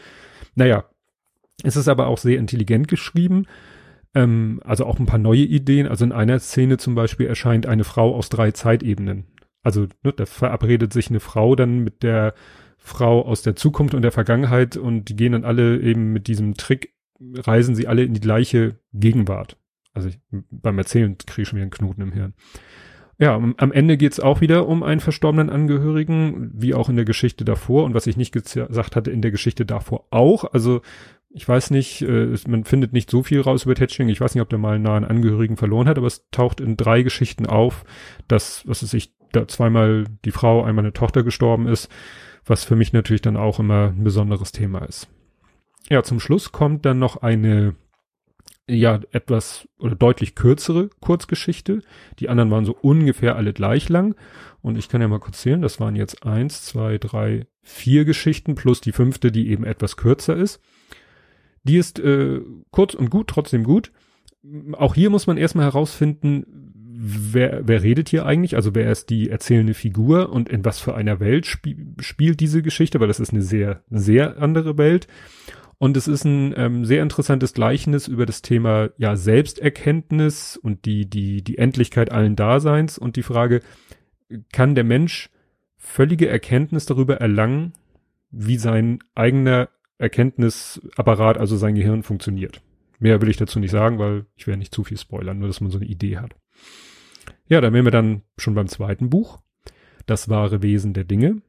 Naja, 0.56 0.84
es 1.62 1.76
ist 1.76 1.86
aber 1.86 2.08
auch 2.08 2.18
sehr 2.18 2.38
intelligent 2.38 2.88
geschrieben. 2.88 3.46
Ähm, 4.14 4.60
also 4.64 4.84
auch 4.86 4.98
ein 4.98 5.06
paar 5.06 5.18
neue 5.18 5.44
Ideen. 5.44 5.86
Also 5.86 6.04
in 6.04 6.12
einer 6.12 6.40
Szene 6.40 6.78
zum 6.78 6.96
Beispiel 6.96 7.26
erscheint 7.26 7.66
eine 7.66 7.84
Frau 7.84 8.16
aus 8.16 8.28
drei 8.30 8.50
Zeitebenen. 8.50 9.26
Also 9.64 9.88
ne, 10.04 10.12
da 10.12 10.26
verabredet 10.26 10.92
sich 10.92 11.10
eine 11.10 11.20
Frau 11.20 11.56
dann 11.56 11.80
mit 11.80 12.04
der 12.04 12.34
Frau 12.76 13.22
aus 13.22 13.42
der 13.42 13.56
Zukunft 13.56 13.94
und 13.94 14.02
der 14.02 14.12
Vergangenheit 14.12 14.76
und 14.76 15.08
die 15.08 15.16
gehen 15.16 15.32
dann 15.32 15.44
alle 15.44 15.80
eben 15.80 16.12
mit 16.12 16.28
diesem 16.28 16.54
Trick, 16.54 16.94
reisen 17.18 17.74
sie 17.74 17.88
alle 17.88 18.04
in 18.04 18.12
die 18.12 18.20
gleiche 18.20 18.78
Gegenwart. 18.92 19.56
Also 19.94 20.08
ich, 20.10 20.18
beim 20.50 20.78
Erzählen 20.78 21.16
kriege 21.16 21.42
ich 21.42 21.48
schon 21.48 21.56
wieder 21.56 21.64
einen 21.64 21.70
Knoten 21.70 22.02
im 22.02 22.12
Hirn. 22.12 22.34
Ja, 23.18 23.36
am 23.36 23.72
Ende 23.72 23.96
geht's 23.96 24.18
auch 24.18 24.40
wieder 24.40 24.66
um 24.66 24.82
einen 24.82 25.00
verstorbenen 25.00 25.48
Angehörigen, 25.48 26.50
wie 26.52 26.74
auch 26.74 26.88
in 26.88 26.96
der 26.96 27.04
Geschichte 27.04 27.44
davor 27.44 27.84
und 27.84 27.94
was 27.94 28.08
ich 28.08 28.16
nicht 28.16 28.32
gesagt 28.32 28.96
hatte, 28.96 29.10
in 29.10 29.22
der 29.22 29.30
Geschichte 29.30 29.64
davor 29.64 30.08
auch. 30.10 30.52
Also 30.52 30.82
ich 31.30 31.48
weiß 31.48 31.70
nicht, 31.70 32.02
äh, 32.02 32.36
man 32.46 32.64
findet 32.64 32.92
nicht 32.92 33.10
so 33.10 33.24
viel 33.24 33.40
raus 33.40 33.64
über 33.64 33.74
Tetching. 33.74 34.08
Ich 34.08 34.20
weiß 34.20 34.34
nicht, 34.34 34.42
ob 34.42 34.48
der 34.48 34.58
mal 34.58 34.76
einen 34.76 34.84
nahen 34.84 35.04
Angehörigen 35.04 35.56
verloren 35.56 35.88
hat, 35.88 35.98
aber 35.98 36.06
es 36.06 36.28
taucht 36.30 36.60
in 36.60 36.76
drei 36.76 37.02
Geschichten 37.02 37.46
auf, 37.46 37.84
dass, 38.28 38.66
was 38.68 38.84
ist 38.84 38.94
ich, 38.94 39.13
da 39.36 39.48
zweimal 39.48 40.04
die 40.24 40.30
Frau, 40.30 40.64
einmal 40.64 40.84
eine 40.84 40.92
Tochter 40.92 41.22
gestorben 41.22 41.66
ist, 41.66 41.88
was 42.44 42.64
für 42.64 42.76
mich 42.76 42.92
natürlich 42.92 43.22
dann 43.22 43.36
auch 43.36 43.58
immer 43.58 43.88
ein 43.88 44.04
besonderes 44.04 44.52
Thema 44.52 44.84
ist. 44.84 45.08
Ja, 45.90 46.02
zum 46.02 46.20
Schluss 46.20 46.52
kommt 46.52 46.84
dann 46.84 46.98
noch 46.98 47.18
eine 47.18 47.74
ja 48.66 49.00
etwas 49.12 49.68
oder 49.78 49.94
deutlich 49.94 50.34
kürzere 50.34 50.88
Kurzgeschichte. 51.00 51.82
Die 52.18 52.28
anderen 52.28 52.50
waren 52.50 52.64
so 52.64 52.74
ungefähr 52.74 53.36
alle 53.36 53.52
gleich 53.52 53.88
lang. 53.88 54.14
Und 54.62 54.78
ich 54.78 54.88
kann 54.88 55.02
ja 55.02 55.08
mal 55.08 55.20
kurz 55.20 55.42
zählen, 55.42 55.60
das 55.60 55.80
waren 55.80 55.96
jetzt 55.96 56.24
eins, 56.24 56.62
zwei, 56.62 56.96
drei, 56.96 57.46
vier 57.62 58.06
Geschichten 58.06 58.54
plus 58.54 58.80
die 58.80 58.92
fünfte, 58.92 59.30
die 59.30 59.50
eben 59.50 59.64
etwas 59.64 59.96
kürzer 59.96 60.36
ist. 60.36 60.60
Die 61.64 61.76
ist 61.76 61.98
äh, 61.98 62.40
kurz 62.70 62.94
und 62.94 63.10
gut, 63.10 63.28
trotzdem 63.28 63.64
gut. 63.64 63.92
Auch 64.72 64.94
hier 64.94 65.10
muss 65.10 65.26
man 65.26 65.36
erstmal 65.36 65.66
herausfinden, 65.66 66.73
wer, 67.06 67.66
wer 67.68 67.82
redet 67.82 68.08
hier 68.08 68.24
eigentlich? 68.24 68.56
Also 68.56 68.74
wer 68.74 68.90
ist 68.90 69.10
die 69.10 69.28
erzählende 69.28 69.74
Figur 69.74 70.30
und 70.32 70.48
in 70.48 70.64
was 70.64 70.80
für 70.80 70.94
einer 70.94 71.20
Welt 71.20 71.46
spie 71.46 71.76
spielt 71.98 72.40
diese 72.40 72.62
Geschichte? 72.62 72.98
Weil 73.00 73.08
das 73.08 73.20
ist 73.20 73.32
eine 73.32 73.42
sehr, 73.42 73.82
sehr 73.90 74.40
andere 74.40 74.78
Welt. 74.78 75.06
Und 75.78 75.96
es 75.96 76.08
ist 76.08 76.24
ein 76.24 76.54
ähm, 76.56 76.84
sehr 76.84 77.02
interessantes 77.02 77.52
Gleichnis 77.52 78.08
über 78.08 78.24
das 78.24 78.42
Thema 78.42 78.90
ja 78.96 79.16
Selbsterkenntnis 79.16 80.56
und 80.56 80.86
die, 80.86 81.08
die, 81.10 81.42
die 81.42 81.58
Endlichkeit 81.58 82.10
allen 82.10 82.36
Daseins 82.36 82.96
und 82.96 83.16
die 83.16 83.22
Frage, 83.22 83.60
kann 84.52 84.74
der 84.74 84.84
Mensch 84.84 85.30
völlige 85.76 86.28
Erkenntnis 86.28 86.86
darüber 86.86 87.16
erlangen, 87.16 87.74
wie 88.30 88.56
sein 88.56 89.00
eigener 89.14 89.68
Erkenntnisapparat, 89.98 91.36
also 91.36 91.56
sein 91.56 91.74
Gehirn 91.74 92.02
funktioniert? 92.02 92.62
Mehr 92.98 93.20
will 93.20 93.28
ich 93.28 93.36
dazu 93.36 93.58
nicht 93.58 93.72
sagen, 93.72 93.98
weil 93.98 94.24
ich 94.36 94.46
werde 94.46 94.60
nicht 94.60 94.74
zu 94.74 94.84
viel 94.84 94.96
spoilern, 94.96 95.38
nur 95.38 95.48
dass 95.48 95.60
man 95.60 95.70
so 95.70 95.78
eine 95.78 95.86
Idee 95.86 96.18
hat. 96.18 96.36
Ja, 97.48 97.60
da 97.60 97.72
wären 97.72 97.84
wir 97.84 97.90
dann 97.90 98.22
schon 98.36 98.54
beim 98.54 98.68
zweiten 98.68 99.10
Buch. 99.10 99.40
Das 100.06 100.28
wahre 100.28 100.62
Wesen 100.62 100.94
der 100.94 101.04
Dinge. 101.04 101.42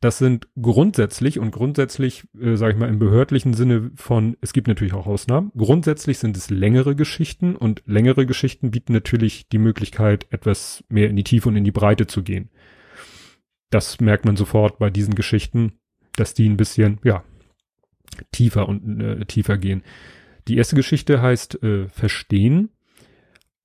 Das 0.00 0.18
sind 0.18 0.46
grundsätzlich 0.60 1.40
und 1.40 1.50
grundsätzlich, 1.50 2.24
äh, 2.40 2.54
sage 2.54 2.74
ich 2.74 2.78
mal, 2.78 2.88
im 2.88 3.00
behördlichen 3.00 3.52
Sinne 3.52 3.90
von, 3.96 4.36
es 4.40 4.52
gibt 4.52 4.68
natürlich 4.68 4.92
auch 4.92 5.06
Ausnahmen. 5.06 5.50
Grundsätzlich 5.56 6.18
sind 6.18 6.36
es 6.36 6.50
längere 6.50 6.94
Geschichten 6.94 7.56
und 7.56 7.82
längere 7.84 8.24
Geschichten 8.24 8.70
bieten 8.70 8.92
natürlich 8.92 9.48
die 9.48 9.58
Möglichkeit, 9.58 10.26
etwas 10.30 10.84
mehr 10.88 11.10
in 11.10 11.16
die 11.16 11.24
Tiefe 11.24 11.48
und 11.48 11.56
in 11.56 11.64
die 11.64 11.72
Breite 11.72 12.06
zu 12.06 12.22
gehen. 12.22 12.50
Das 13.70 14.00
merkt 14.00 14.24
man 14.24 14.36
sofort 14.36 14.78
bei 14.78 14.88
diesen 14.88 15.16
Geschichten, 15.16 15.72
dass 16.14 16.32
die 16.32 16.48
ein 16.48 16.56
bisschen, 16.56 17.00
ja, 17.02 17.24
tiefer 18.30 18.68
und 18.68 19.00
äh, 19.00 19.24
tiefer 19.26 19.58
gehen. 19.58 19.82
Die 20.46 20.56
erste 20.56 20.76
Geschichte 20.76 21.20
heißt 21.20 21.62
äh, 21.62 21.88
Verstehen 21.88 22.70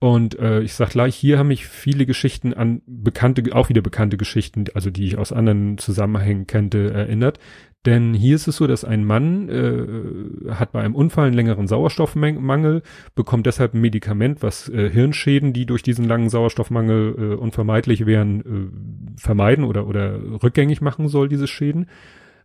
und 0.03 0.37
äh, 0.37 0.59
ich 0.59 0.73
sag 0.73 0.89
gleich, 0.89 1.15
hier 1.15 1.39
haben 1.39 1.47
mich 1.47 1.65
viele 1.65 2.05
Geschichten 2.05 2.53
an 2.53 2.81
bekannte, 2.85 3.55
auch 3.55 3.69
wieder 3.69 3.81
bekannte 3.81 4.17
Geschichten, 4.17 4.65
also 4.73 4.89
die 4.89 5.05
ich 5.05 5.17
aus 5.17 5.31
anderen 5.31 5.77
Zusammenhängen 5.77 6.45
kannte, 6.45 6.91
erinnert. 6.91 7.39
Denn 7.85 8.13
hier 8.13 8.35
ist 8.35 8.49
es 8.49 8.57
so, 8.57 8.67
dass 8.67 8.83
ein 8.83 9.05
Mann 9.05 9.47
äh, 9.47 10.51
hat 10.51 10.73
bei 10.73 10.81
einem 10.81 10.93
Unfall 10.93 11.27
einen 11.27 11.35
längeren 11.35 11.67
Sauerstoffmangel, 11.67 12.81
bekommt 13.15 13.45
deshalb 13.45 13.75
ein 13.75 13.79
Medikament, 13.79 14.43
was 14.43 14.67
äh, 14.67 14.89
Hirnschäden, 14.89 15.53
die 15.53 15.65
durch 15.65 15.83
diesen 15.83 16.05
langen 16.05 16.27
Sauerstoffmangel 16.27 17.15
äh, 17.17 17.35
unvermeidlich 17.35 18.05
wären, 18.05 18.41
äh, 18.41 19.21
vermeiden 19.21 19.63
oder, 19.63 19.87
oder 19.87 20.19
rückgängig 20.43 20.81
machen 20.81 21.07
soll, 21.07 21.29
diese 21.29 21.47
Schäden. 21.47 21.85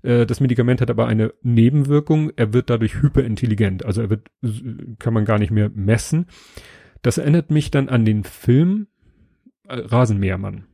Äh, 0.03 0.27
das 0.27 0.39
Medikament 0.39 0.81
hat 0.81 0.91
aber 0.91 1.09
eine 1.09 1.35
Nebenwirkung, 1.43 2.31
er 2.37 2.53
wird 2.53 2.71
dadurch 2.71 3.03
hyperintelligent, 3.03 3.85
also 3.85 4.03
er 4.03 4.11
wird, 4.11 4.29
kann 5.01 5.13
man 5.13 5.25
gar 5.25 5.41
nicht 5.41 5.51
mehr 5.51 5.73
messen. 5.75 6.27
Das 7.03 7.19
erinnert 7.19 7.51
mich 7.51 7.71
dann 7.71 7.89
an 7.89 8.05
den 8.05 8.25
Film 8.25 8.89
äh, 9.69 9.77
Rasenmähermann. 9.79 10.65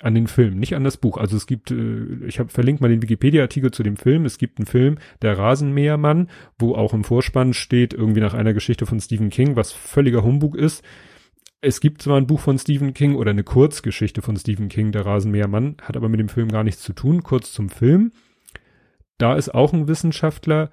An 0.00 0.14
den 0.14 0.26
Film, 0.26 0.58
nicht 0.58 0.74
an 0.74 0.82
das 0.82 0.96
Buch. 0.96 1.16
Also 1.16 1.36
es 1.36 1.46
gibt, 1.46 1.70
äh, 1.70 2.26
ich 2.26 2.40
habe 2.40 2.48
verlinkt 2.48 2.80
mal 2.80 2.88
den 2.88 3.02
Wikipedia-Artikel 3.02 3.70
zu 3.70 3.82
dem 3.82 3.96
Film. 3.96 4.24
Es 4.24 4.38
gibt 4.38 4.58
einen 4.58 4.66
Film, 4.66 4.98
der 5.20 5.38
Rasenmähermann, 5.38 6.28
wo 6.58 6.74
auch 6.74 6.92
im 6.92 7.04
Vorspann 7.04 7.54
steht, 7.54 7.94
irgendwie 7.94 8.20
nach 8.20 8.34
einer 8.34 8.52
Geschichte 8.52 8.86
von 8.86 9.00
Stephen 9.00 9.30
King, 9.30 9.54
was 9.54 9.72
völliger 9.72 10.24
Humbug 10.24 10.56
ist. 10.56 10.82
Es 11.60 11.80
gibt 11.80 12.02
zwar 12.02 12.16
ein 12.16 12.26
Buch 12.26 12.40
von 12.40 12.58
Stephen 12.58 12.92
King 12.92 13.14
oder 13.14 13.30
eine 13.30 13.44
Kurzgeschichte 13.44 14.20
von 14.22 14.36
Stephen 14.36 14.68
King, 14.68 14.90
der 14.90 15.06
Rasenmähermann, 15.06 15.76
hat 15.80 15.96
aber 15.96 16.08
mit 16.08 16.18
dem 16.18 16.28
Film 16.28 16.48
gar 16.48 16.64
nichts 16.64 16.82
zu 16.82 16.92
tun. 16.92 17.22
Kurz 17.22 17.52
zum 17.52 17.68
Film. 17.68 18.10
Da 19.18 19.36
ist 19.36 19.54
auch 19.54 19.72
ein 19.72 19.86
Wissenschaftler, 19.86 20.72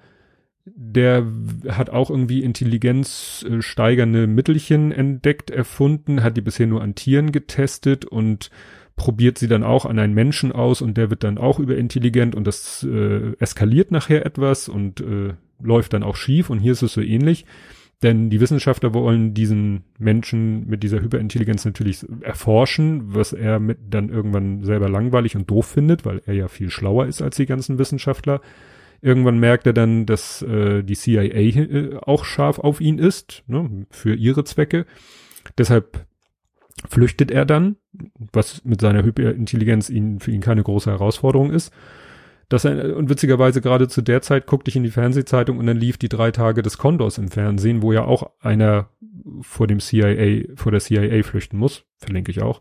der 0.76 1.26
hat 1.68 1.90
auch 1.90 2.10
irgendwie 2.10 2.42
intelligenzsteigernde 2.42 4.26
Mittelchen 4.26 4.92
entdeckt, 4.92 5.50
erfunden, 5.50 6.22
hat 6.22 6.36
die 6.36 6.40
bisher 6.40 6.66
nur 6.66 6.82
an 6.82 6.94
Tieren 6.94 7.32
getestet 7.32 8.04
und 8.04 8.50
probiert 8.96 9.38
sie 9.38 9.48
dann 9.48 9.64
auch 9.64 9.86
an 9.86 9.98
einen 9.98 10.14
Menschen 10.14 10.52
aus 10.52 10.82
und 10.82 10.96
der 10.96 11.08
wird 11.08 11.24
dann 11.24 11.38
auch 11.38 11.58
überintelligent 11.58 12.34
und 12.34 12.46
das 12.46 12.82
äh, 12.82 13.34
eskaliert 13.38 13.90
nachher 13.90 14.26
etwas 14.26 14.68
und 14.68 15.00
äh, 15.00 15.34
läuft 15.62 15.94
dann 15.94 16.02
auch 16.02 16.16
schief 16.16 16.50
und 16.50 16.58
hier 16.58 16.72
ist 16.72 16.82
es 16.82 16.92
so 16.92 17.00
ähnlich. 17.00 17.46
Denn 18.02 18.30
die 18.30 18.40
Wissenschaftler 18.40 18.94
wollen 18.94 19.34
diesen 19.34 19.84
Menschen 19.98 20.66
mit 20.66 20.82
dieser 20.82 21.02
Hyperintelligenz 21.02 21.66
natürlich 21.66 22.06
erforschen, 22.22 23.14
was 23.14 23.34
er 23.34 23.60
mit 23.60 23.78
dann 23.90 24.08
irgendwann 24.08 24.64
selber 24.64 24.88
langweilig 24.88 25.36
und 25.36 25.50
doof 25.50 25.66
findet, 25.66 26.06
weil 26.06 26.22
er 26.24 26.32
ja 26.32 26.48
viel 26.48 26.70
schlauer 26.70 27.06
ist 27.06 27.20
als 27.20 27.36
die 27.36 27.46
ganzen 27.46 27.78
Wissenschaftler. 27.78 28.40
Irgendwann 29.02 29.38
merkt 29.38 29.66
er 29.66 29.72
dann, 29.72 30.06
dass 30.06 30.42
äh, 30.42 30.82
die 30.82 30.96
CIA 30.96 31.24
äh, 31.24 31.96
auch 32.02 32.24
scharf 32.24 32.58
auf 32.58 32.80
ihn 32.80 32.98
ist, 32.98 33.42
ne, 33.46 33.86
für 33.90 34.14
ihre 34.14 34.44
Zwecke. 34.44 34.86
Deshalb 35.56 36.06
flüchtet 36.88 37.30
er 37.30 37.44
dann, 37.44 37.76
was 38.32 38.64
mit 38.64 38.80
seiner 38.80 39.02
Hyperintelligenz 39.02 39.90
ihn, 39.90 40.20
für 40.20 40.30
ihn 40.30 40.40
keine 40.40 40.62
große 40.62 40.90
Herausforderung 40.90 41.50
ist. 41.50 41.72
Das, 42.48 42.64
und 42.64 43.08
witzigerweise 43.08 43.60
gerade 43.60 43.86
zu 43.86 44.02
der 44.02 44.22
Zeit 44.22 44.46
guckte 44.46 44.70
ich 44.70 44.76
in 44.76 44.82
die 44.82 44.90
Fernsehzeitung 44.90 45.58
und 45.58 45.66
dann 45.66 45.76
lief 45.76 45.98
die 45.98 46.08
drei 46.08 46.32
Tage 46.32 46.62
des 46.62 46.78
Kondors 46.78 47.16
im 47.16 47.28
Fernsehen, 47.28 47.80
wo 47.80 47.92
ja 47.92 48.04
auch 48.04 48.30
einer 48.40 48.88
vor 49.40 49.68
dem 49.68 49.78
CIA, 49.78 50.44
vor 50.56 50.72
der 50.72 50.80
CIA 50.80 51.22
flüchten 51.22 51.58
muss. 51.58 51.84
Verlinke 51.98 52.32
ich 52.32 52.42
auch. 52.42 52.60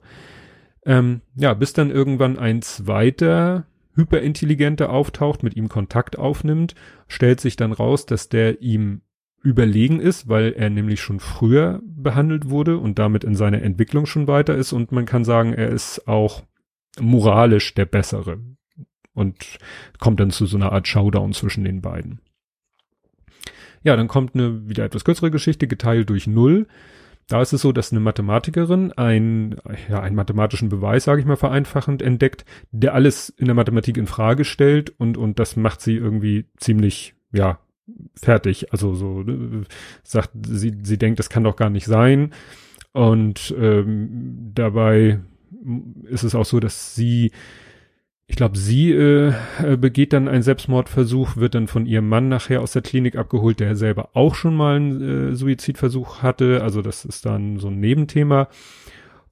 Ähm, 0.86 1.22
ja, 1.36 1.53
bis 1.55 1.74
dann 1.74 1.89
irgendwann 1.89 2.38
ein 2.38 2.62
zweiter 2.62 3.65
Hyperintelligente 4.00 4.89
auftaucht, 4.89 5.44
mit 5.44 5.56
ihm 5.56 5.70
Kontakt 5.70 6.18
aufnimmt, 6.18 6.75
stellt 7.08 7.41
sich 7.41 7.56
dann 7.56 7.74
raus, 7.74 8.06
dass 8.06 8.29
der 8.29 8.62
ihm 8.62 9.01
überlegen 9.41 10.00
ist, 10.00 10.27
weil 10.27 10.53
er 10.53 10.70
nämlich 10.70 11.01
schon 11.01 11.20
früher 11.20 11.82
behandelt 11.86 12.50
wurde 12.50 12.77
und 12.77 13.00
damit 13.00 13.24
in 13.24 13.36
seiner 13.36 13.62
Entwicklung 13.62 14.06
schon 14.06 14.27
weiter 14.27 14.56
ist 14.56 14.74
und 14.74 14.91
man 14.91 15.06
kann 15.06 15.24
sagen, 15.24 15.53
er 15.53 15.70
ist 15.70 16.08
auch 16.08 16.44
moralisch 17.00 17.74
der 17.75 17.86
Bessere 17.86 18.39
und 19.13 19.58
kommt 20.00 20.20
dann 20.20 20.32
zu 20.32 20.46
so 20.46 20.58
einer 20.58 20.72
Art 20.72 20.88
Showdown 20.88 21.34
zwischen 21.34 21.63
den 21.63 21.82
beiden. 21.82 22.20
Ja, 23.84 23.96
dann 23.96 24.10
kommt 24.10 24.36
eine 24.36 24.68
wieder 24.68 24.84
etwas 24.84 25.06
kürzere 25.06 25.32
Geschichte, 25.32 25.68
geteilt 25.68 26.10
durch 26.10 26.27
Null. 26.27 26.68
Da 27.29 27.43
ist 27.43 27.53
es 27.53 27.62
so, 27.62 27.71
dass 27.71 27.91
eine 27.91 28.00
Mathematikerin 28.00 28.91
ein, 28.93 29.55
ja, 29.88 30.01
einen 30.01 30.15
mathematischen 30.15 30.67
Beweis, 30.67 31.03
sage 31.03 31.21
ich 31.21 31.27
mal 31.27 31.38
vereinfachend, 31.38 32.01
entdeckt, 32.01 32.43
der 32.71 32.95
alles 32.95 33.29
in 33.29 33.45
der 33.45 33.53
Mathematik 33.53 33.98
in 33.98 34.07
Frage 34.07 34.43
stellt 34.43 35.00
und, 35.00 35.15
und 35.15 35.38
das 35.38 35.55
macht 35.55 35.79
sie 35.79 35.95
irgendwie 35.95 36.45
ziemlich, 36.57 37.13
ja, 37.31 37.59
fertig. 38.15 38.74
Also 38.74 38.95
so 38.95 39.21
äh, 39.21 39.63
sagt 40.03 40.31
sie, 40.43 40.75
sie 40.81 40.98
denkt, 40.98 41.19
das 41.19 41.29
kann 41.29 41.43
doch 41.43 41.55
gar 41.55 41.69
nicht 41.69 41.86
sein. 41.86 42.33
Und 42.93 43.53
ähm, 43.59 44.51
dabei 44.55 45.19
ist 46.05 46.24
es 46.24 46.33
auch 46.33 46.45
so, 46.45 46.59
dass 46.59 46.95
sie 46.95 47.31
ich 48.29 48.36
glaube, 48.36 48.59
sie 48.59 48.91
äh, 48.91 49.33
äh, 49.63 49.75
begeht 49.75 50.13
dann 50.13 50.27
einen 50.27 50.43
Selbstmordversuch, 50.43 51.36
wird 51.38 51.55
dann 51.55 51.67
von 51.67 51.88
ihrem 51.88 52.07
Mann 52.07 52.29
nachher 52.29 52.62
aus 52.62 52.74
der 52.74 52.83
Klinik 52.83 53.15
abgeholt, 53.15 53.59
der 53.59 53.75
selber 53.75 54.09
auch 54.13 54.36
schon 54.36 54.55
mal 54.55 54.75
einen 54.75 55.31
äh, 55.31 55.36
Suizidversuch 55.36 56.21
hatte. 56.21 56.62
Also 56.62 56.83
das 56.83 57.05
ist 57.05 57.25
dann 57.25 57.57
so 57.57 57.69
ein 57.69 57.79
Nebenthema. 57.79 58.48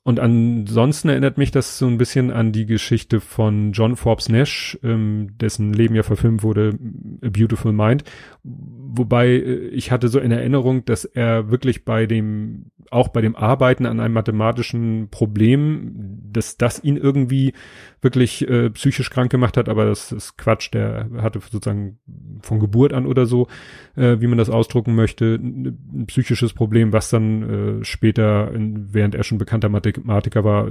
Und 0.01 0.19
ansonsten 0.19 1.09
erinnert 1.09 1.37
mich 1.37 1.51
das 1.51 1.77
so 1.77 1.85
ein 1.85 1.97
bisschen 1.99 2.31
an 2.31 2.53
die 2.53 2.65
Geschichte 2.65 3.19
von 3.19 3.71
John 3.73 3.97
Forbes 3.97 4.29
Nash, 4.29 4.79
ähm, 4.81 5.37
dessen 5.37 5.73
Leben 5.73 5.93
ja 5.93 6.03
verfilmt 6.03 6.41
wurde, 6.41 6.79
A 7.21 7.29
Beautiful 7.29 7.73
Mind. 7.73 8.03
Wobei 8.43 9.27
äh, 9.27 9.67
ich 9.67 9.91
hatte 9.91 10.07
so 10.07 10.19
in 10.19 10.31
Erinnerung, 10.31 10.85
dass 10.85 11.05
er 11.05 11.51
wirklich 11.51 11.85
bei 11.85 12.07
dem, 12.07 12.71
auch 12.91 13.09
bei 13.09 13.21
dem 13.21 13.35
Arbeiten 13.35 13.85
an 13.85 13.99
einem 13.99 14.13
mathematischen 14.13 15.09
Problem, 15.09 16.21
dass 16.31 16.57
das 16.57 16.83
ihn 16.83 16.97
irgendwie 16.97 17.53
wirklich 18.01 18.47
äh, 18.47 18.69
psychisch 18.69 19.09
krank 19.09 19.31
gemacht 19.31 19.57
hat, 19.57 19.69
aber 19.69 19.85
das 19.85 20.11
ist 20.11 20.37
Quatsch, 20.37 20.73
der 20.73 21.09
hatte 21.17 21.39
sozusagen 21.39 21.99
von 22.41 22.59
Geburt 22.59 22.93
an 22.93 23.05
oder 23.05 23.25
so, 23.25 23.47
äh, 23.95 24.17
wie 24.19 24.27
man 24.27 24.37
das 24.37 24.49
ausdrucken 24.49 24.95
möchte, 24.95 25.35
ein 25.35 26.05
psychisches 26.07 26.53
Problem, 26.53 26.93
was 26.93 27.09
dann 27.09 27.79
äh, 27.81 27.85
später, 27.85 28.51
in, 28.53 28.93
während 28.93 29.15
er 29.15 29.23
schon 29.23 29.37
bekannter 29.37 29.69
Mathematiker 29.69 30.43
war, 30.43 30.69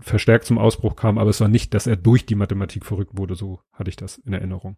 verstärkt 0.00 0.46
zum 0.46 0.58
Ausbruch 0.58 0.96
kam, 0.96 1.18
aber 1.18 1.30
es 1.30 1.40
war 1.40 1.48
nicht, 1.48 1.74
dass 1.74 1.86
er 1.86 1.96
durch 1.96 2.26
die 2.26 2.34
Mathematik 2.34 2.84
verrückt 2.84 3.16
wurde, 3.16 3.34
so 3.34 3.60
hatte 3.72 3.90
ich 3.90 3.96
das 3.96 4.18
in 4.18 4.32
Erinnerung. 4.32 4.76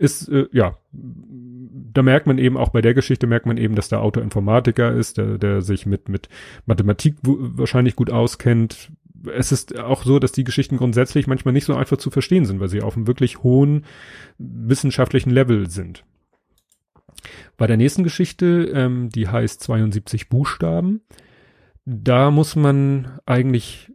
Ist, 0.00 0.30
äh, 0.30 0.48
ja, 0.50 0.78
da 0.92 2.02
merkt 2.02 2.26
man 2.26 2.38
eben 2.38 2.56
auch 2.56 2.70
bei 2.70 2.80
der 2.80 2.94
Geschichte 2.94 3.26
merkt 3.26 3.44
man 3.44 3.58
eben, 3.58 3.74
dass 3.74 3.90
der 3.90 4.00
Autor 4.00 4.22
Informatiker 4.22 4.92
ist, 4.94 5.18
der, 5.18 5.36
der 5.36 5.60
sich 5.60 5.84
mit, 5.84 6.08
mit 6.08 6.30
Mathematik 6.64 7.16
wahrscheinlich 7.22 7.96
gut 7.96 8.10
auskennt, 8.10 8.90
es 9.34 9.52
ist 9.52 9.78
auch 9.78 10.04
so, 10.04 10.18
dass 10.18 10.32
die 10.32 10.44
Geschichten 10.44 10.78
grundsätzlich 10.78 11.26
manchmal 11.26 11.52
nicht 11.52 11.66
so 11.66 11.74
einfach 11.74 11.98
zu 11.98 12.10
verstehen 12.10 12.46
sind, 12.46 12.60
weil 12.60 12.70
sie 12.70 12.80
auf 12.80 12.96
einem 12.96 13.06
wirklich 13.06 13.42
hohen 13.42 13.84
wissenschaftlichen 14.38 15.28
Level 15.28 15.68
sind. 15.68 16.04
Bei 17.58 17.66
der 17.66 17.76
nächsten 17.76 18.02
Geschichte, 18.02 18.70
ähm, 18.72 19.10
die 19.10 19.28
heißt 19.28 19.60
72 19.60 20.30
Buchstaben, 20.30 21.02
da 21.84 22.30
muss 22.30 22.56
man 22.56 23.18
eigentlich 23.26 23.92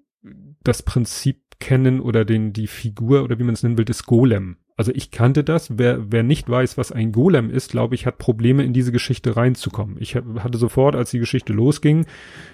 das 0.63 0.83
Prinzip 0.83 1.41
kennen 1.59 2.00
oder 2.00 2.25
den, 2.25 2.53
die 2.53 2.67
Figur 2.67 3.24
oder 3.24 3.39
wie 3.39 3.44
man 3.44 3.55
es 3.55 3.63
nennen 3.63 3.79
will, 3.79 3.85
des 3.85 4.05
Golem. 4.05 4.57
Also 4.77 4.92
ich 4.94 5.09
kannte 5.09 5.44
das. 5.44 5.77
Wer, 5.77 6.11
wer 6.11 6.24
nicht 6.24 6.50
weiß, 6.50 6.77
was 6.77 6.92
ein 6.92 7.14
Golem 7.14 7.50
ist, 7.50 7.72
glaube 7.72 7.96
ich, 7.96 8.05
hat 8.05 8.18
Probleme 8.18 8.64
in 8.64 8.74
diese 8.74 8.92
Geschichte 8.92 9.38
reinzukommen. 9.38 9.96
Ich 10.00 10.16
hatte 10.16 10.57
sofort, 10.57 10.96
als 10.96 11.11
die 11.11 11.20
Geschichte 11.20 11.53
losging, 11.53 12.05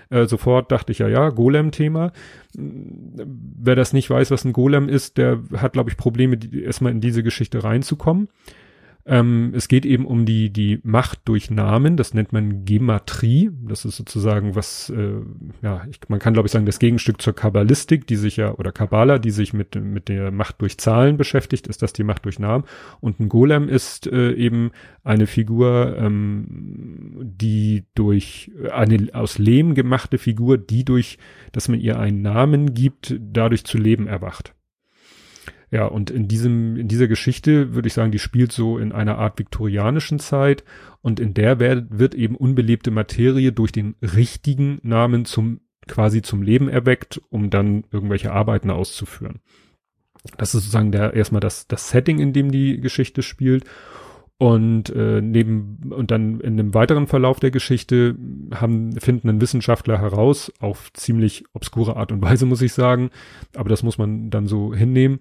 äh, 0.09 0.27
sofort 0.27 0.71
dachte 0.71 0.91
ich 0.91 0.99
ja, 0.99 1.07
ja, 1.07 1.29
Golem-Thema. 1.29 2.11
Wer 2.53 3.75
das 3.75 3.93
nicht 3.93 4.09
weiß, 4.09 4.29
was 4.29 4.45
ein 4.45 4.53
Golem 4.53 4.87
ist, 4.87 5.17
der 5.17 5.41
hat, 5.57 5.73
glaube 5.73 5.89
ich, 5.89 5.97
Probleme, 5.97 6.37
die, 6.37 6.61
erstmal 6.61 6.91
in 6.91 7.01
diese 7.01 7.23
Geschichte 7.23 7.63
reinzukommen. 7.63 8.29
Ähm, 9.05 9.53
es 9.55 9.67
geht 9.67 9.85
eben 9.85 10.05
um 10.05 10.25
die, 10.25 10.51
die 10.51 10.79
Macht 10.83 11.21
durch 11.25 11.49
Namen, 11.49 11.97
das 11.97 12.13
nennt 12.13 12.33
man 12.33 12.65
Gematrie. 12.65 13.51
Das 13.67 13.85
ist 13.85 13.97
sozusagen 13.97 14.55
was, 14.55 14.89
äh, 14.89 15.13
ja, 15.61 15.85
ich, 15.89 15.99
man 16.07 16.19
kann 16.19 16.33
glaube 16.33 16.47
ich 16.47 16.51
sagen, 16.51 16.65
das 16.65 16.79
Gegenstück 16.79 17.21
zur 17.21 17.33
Kabbalistik, 17.33 18.07
die 18.07 18.15
sich 18.15 18.37
ja, 18.37 18.53
oder 18.53 18.71
Kabbala, 18.71 19.17
die 19.17 19.31
sich 19.31 19.53
mit, 19.53 19.75
mit 19.75 20.07
der 20.07 20.31
Macht 20.31 20.61
durch 20.61 20.77
Zahlen 20.77 21.17
beschäftigt, 21.17 21.67
ist 21.67 21.81
das 21.81 21.93
die 21.93 22.03
Macht 22.03 22.25
durch 22.25 22.39
Namen. 22.39 22.65
Und 22.99 23.19
ein 23.19 23.29
Golem 23.29 23.69
ist 23.69 24.07
äh, 24.07 24.33
eben 24.33 24.71
eine 25.03 25.27
Figur, 25.27 25.95
ähm, 25.97 27.17
die 27.21 27.85
durch, 27.95 28.51
eine 28.71 29.09
aus 29.13 29.37
Lehm 29.37 29.73
gemachte 29.73 30.17
Figur, 30.17 30.57
die 30.57 30.85
durch, 30.85 31.17
dass 31.51 31.67
man 31.67 31.79
ihr 31.79 31.99
einen 31.99 32.21
Namen 32.21 32.73
gibt, 32.73 33.15
dadurch 33.19 33.63
zu 33.65 33.77
Leben 33.77 34.07
erwacht. 34.07 34.53
Ja, 35.71 35.85
und 35.85 36.11
in 36.11 36.27
diesem, 36.27 36.75
in 36.75 36.89
dieser 36.89 37.07
Geschichte 37.07 37.73
würde 37.73 37.87
ich 37.87 37.93
sagen, 37.93 38.11
die 38.11 38.19
spielt 38.19 38.51
so 38.51 38.77
in 38.77 38.91
einer 38.91 39.17
Art 39.17 39.39
viktorianischen 39.39 40.19
Zeit 40.19 40.65
und 41.01 41.21
in 41.21 41.33
der 41.33 41.59
wird, 41.59 41.97
wird 41.97 42.13
eben 42.13 42.35
unbelebte 42.35 42.91
Materie 42.91 43.53
durch 43.53 43.71
den 43.71 43.95
richtigen 44.01 44.79
Namen 44.83 45.23
zum, 45.23 45.61
quasi 45.87 46.21
zum 46.21 46.41
Leben 46.41 46.67
erweckt, 46.67 47.21
um 47.29 47.49
dann 47.49 47.85
irgendwelche 47.89 48.33
Arbeiten 48.33 48.69
auszuführen. 48.69 49.39
Das 50.37 50.49
ist 50.49 50.63
sozusagen 50.63 50.91
der, 50.91 51.13
erstmal 51.13 51.41
das, 51.41 51.67
das 51.67 51.89
Setting, 51.89 52.19
in 52.19 52.33
dem 52.33 52.51
die 52.51 52.81
Geschichte 52.81 53.23
spielt. 53.23 53.63
Und 54.41 54.89
äh, 54.89 55.21
neben 55.21 55.91
und 55.91 56.09
dann 56.09 56.39
in 56.39 56.57
dem 56.57 56.73
weiteren 56.73 57.05
Verlauf 57.05 57.39
der 57.39 57.51
Geschichte 57.51 58.15
haben 58.51 58.99
finden 58.99 59.29
ein 59.29 59.39
Wissenschaftler 59.39 59.99
heraus 59.99 60.51
auf 60.59 60.91
ziemlich 60.93 61.43
obskure 61.53 61.95
Art 61.95 62.11
und 62.11 62.23
Weise 62.23 62.47
muss 62.47 62.63
ich 62.63 62.73
sagen, 62.73 63.11
aber 63.55 63.69
das 63.69 63.83
muss 63.83 63.99
man 63.99 64.31
dann 64.31 64.47
so 64.47 64.73
hinnehmen, 64.73 65.19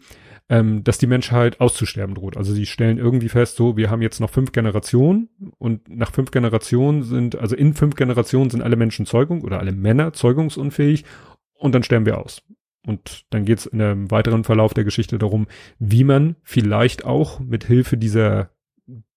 ähm, 0.48 0.84
dass 0.84 0.96
die 0.96 1.06
Menschheit 1.06 1.60
auszusterben 1.60 2.14
droht. 2.14 2.38
Also 2.38 2.54
sie 2.54 2.64
stellen 2.64 2.96
irgendwie 2.96 3.28
fest, 3.28 3.56
so, 3.56 3.76
wir 3.76 3.90
haben 3.90 4.00
jetzt 4.00 4.20
noch 4.20 4.30
fünf 4.30 4.52
Generationen 4.52 5.28
und 5.58 5.86
nach 5.94 6.12
fünf 6.12 6.30
Generationen 6.30 7.02
sind, 7.02 7.36
also 7.36 7.54
in 7.54 7.74
fünf 7.74 7.96
Generationen 7.96 8.48
sind 8.48 8.62
alle 8.62 8.76
Menschen 8.76 9.04
Zeugung 9.04 9.42
oder 9.42 9.58
alle 9.58 9.72
Männer 9.72 10.14
zeugungsunfähig 10.14 11.04
und 11.52 11.74
dann 11.74 11.82
sterben 11.82 12.06
wir 12.06 12.16
aus. 12.16 12.42
Und 12.86 13.26
dann 13.28 13.44
geht 13.44 13.58
es 13.58 13.66
in 13.66 13.82
einem 13.82 14.10
weiteren 14.10 14.44
Verlauf 14.44 14.72
der 14.72 14.84
Geschichte 14.84 15.18
darum, 15.18 15.46
wie 15.78 16.04
man 16.04 16.36
vielleicht 16.42 17.04
auch 17.04 17.38
mit 17.38 17.64
Hilfe 17.64 17.98
dieser 17.98 18.48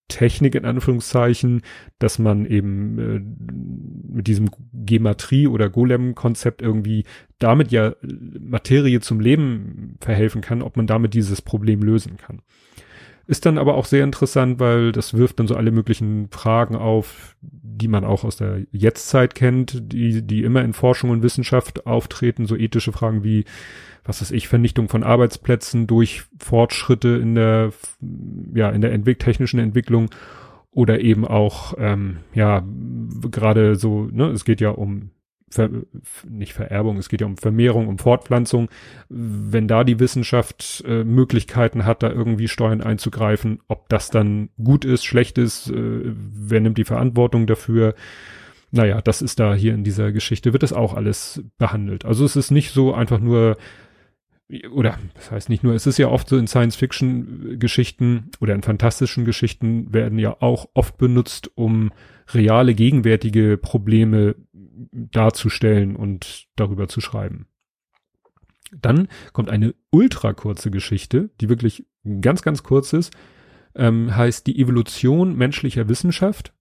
Technik 0.07 0.55
in 0.55 0.65
Anführungszeichen, 0.65 1.61
dass 1.99 2.19
man 2.19 2.45
eben 2.45 2.99
äh, 2.99 4.13
mit 4.15 4.27
diesem 4.27 4.49
Gematrie 4.73 5.47
oder 5.47 5.69
Golem-Konzept 5.69 6.61
irgendwie 6.61 7.05
damit 7.39 7.71
ja 7.71 7.95
Materie 8.01 8.99
zum 8.99 9.19
Leben 9.19 9.97
verhelfen 9.99 10.41
kann, 10.41 10.61
ob 10.61 10.77
man 10.77 10.87
damit 10.87 11.13
dieses 11.13 11.41
Problem 11.41 11.81
lösen 11.81 12.17
kann. 12.17 12.41
Ist 13.25 13.45
dann 13.45 13.57
aber 13.57 13.75
auch 13.75 13.85
sehr 13.85 14.03
interessant, 14.03 14.59
weil 14.59 14.91
das 14.91 15.13
wirft 15.13 15.39
dann 15.39 15.47
so 15.47 15.55
alle 15.55 15.71
möglichen 15.71 16.27
Fragen 16.29 16.75
auf, 16.75 17.37
die 17.41 17.87
man 17.87 18.03
auch 18.03 18.25
aus 18.25 18.35
der 18.35 18.61
Jetztzeit 18.71 19.33
kennt, 19.33 19.93
die, 19.93 20.21
die 20.21 20.43
immer 20.43 20.61
in 20.61 20.73
Forschung 20.73 21.09
und 21.09 21.23
Wissenschaft 21.23 21.85
auftreten, 21.85 22.45
so 22.45 22.57
ethische 22.57 22.91
Fragen 22.91 23.23
wie, 23.23 23.45
was 24.03 24.21
weiß 24.21 24.31
ich, 24.31 24.49
Vernichtung 24.49 24.89
von 24.89 25.03
Arbeitsplätzen 25.03 25.87
durch 25.87 26.23
Fortschritte 26.37 27.09
in 27.09 27.35
der, 27.35 27.71
ja, 28.53 28.69
in 28.69 28.81
der 28.81 28.91
Entwick 28.91 29.19
technischen 29.19 29.59
Entwicklung 29.59 30.09
oder 30.71 30.99
eben 30.99 31.25
auch, 31.25 31.75
ähm, 31.77 32.17
ja, 32.33 32.61
gerade 33.31 33.75
so, 33.75 34.09
ne, 34.11 34.31
es 34.31 34.43
geht 34.43 34.59
ja 34.59 34.71
um 34.71 35.11
Ver, 35.53 35.69
nicht 36.29 36.53
Vererbung, 36.53 36.97
es 36.97 37.09
geht 37.09 37.21
ja 37.21 37.27
um 37.27 37.37
Vermehrung, 37.37 37.87
um 37.87 37.97
Fortpflanzung. 37.97 38.69
Wenn 39.09 39.67
da 39.67 39.83
die 39.83 39.99
Wissenschaft 39.99 40.83
äh, 40.87 41.03
Möglichkeiten 41.03 41.85
hat, 41.85 42.03
da 42.03 42.09
irgendwie 42.09 42.47
Steuern 42.47 42.81
einzugreifen, 42.81 43.59
ob 43.67 43.89
das 43.89 44.09
dann 44.09 44.49
gut 44.63 44.85
ist, 44.85 45.05
schlecht 45.05 45.37
ist, 45.37 45.69
äh, 45.69 46.01
wer 46.03 46.59
nimmt 46.59 46.77
die 46.77 46.85
Verantwortung 46.85 47.47
dafür? 47.47 47.95
Naja, 48.71 49.01
das 49.01 49.21
ist 49.21 49.39
da 49.39 49.53
hier 49.53 49.75
in 49.75 49.83
dieser 49.83 50.11
Geschichte, 50.11 50.51
wird 50.51 50.63
das 50.63 50.73
auch 50.73 50.95
alles 50.95 51.43
behandelt. 51.57 52.05
Also 52.05 52.25
es 52.25 52.35
ist 52.35 52.49
nicht 52.49 52.71
so 52.71 52.93
einfach 52.93 53.19
nur 53.19 53.57
oder 54.71 54.97
das 55.15 55.31
heißt 55.31 55.49
nicht 55.49 55.63
nur, 55.63 55.73
es 55.73 55.87
ist 55.87 55.97
ja 55.97 56.09
oft 56.09 56.27
so 56.27 56.37
in 56.37 56.47
Science-Fiction-Geschichten 56.47 58.31
oder 58.39 58.53
in 58.53 58.61
fantastischen 58.61 59.25
Geschichten 59.25 59.93
werden 59.93 60.19
ja 60.19 60.37
auch 60.41 60.67
oft 60.73 60.97
benutzt, 60.97 61.51
um 61.55 61.91
reale, 62.33 62.75
gegenwärtige 62.75 63.57
Probleme 63.57 64.35
darzustellen 64.91 65.95
und 65.95 66.47
darüber 66.55 66.87
zu 66.87 67.01
schreiben. 67.01 67.47
Dann 68.71 69.07
kommt 69.33 69.49
eine 69.49 69.75
ultra 69.91 70.33
kurze 70.33 70.71
Geschichte, 70.71 71.29
die 71.39 71.49
wirklich 71.49 71.85
ganz, 72.21 72.41
ganz 72.41 72.63
kurz 72.63 72.93
ist, 72.93 73.13
ähm, 73.75 74.15
heißt 74.15 74.47
die 74.47 74.59
Evolution 74.59 75.35
menschlicher 75.35 75.87
Wissenschaft. 75.89 76.53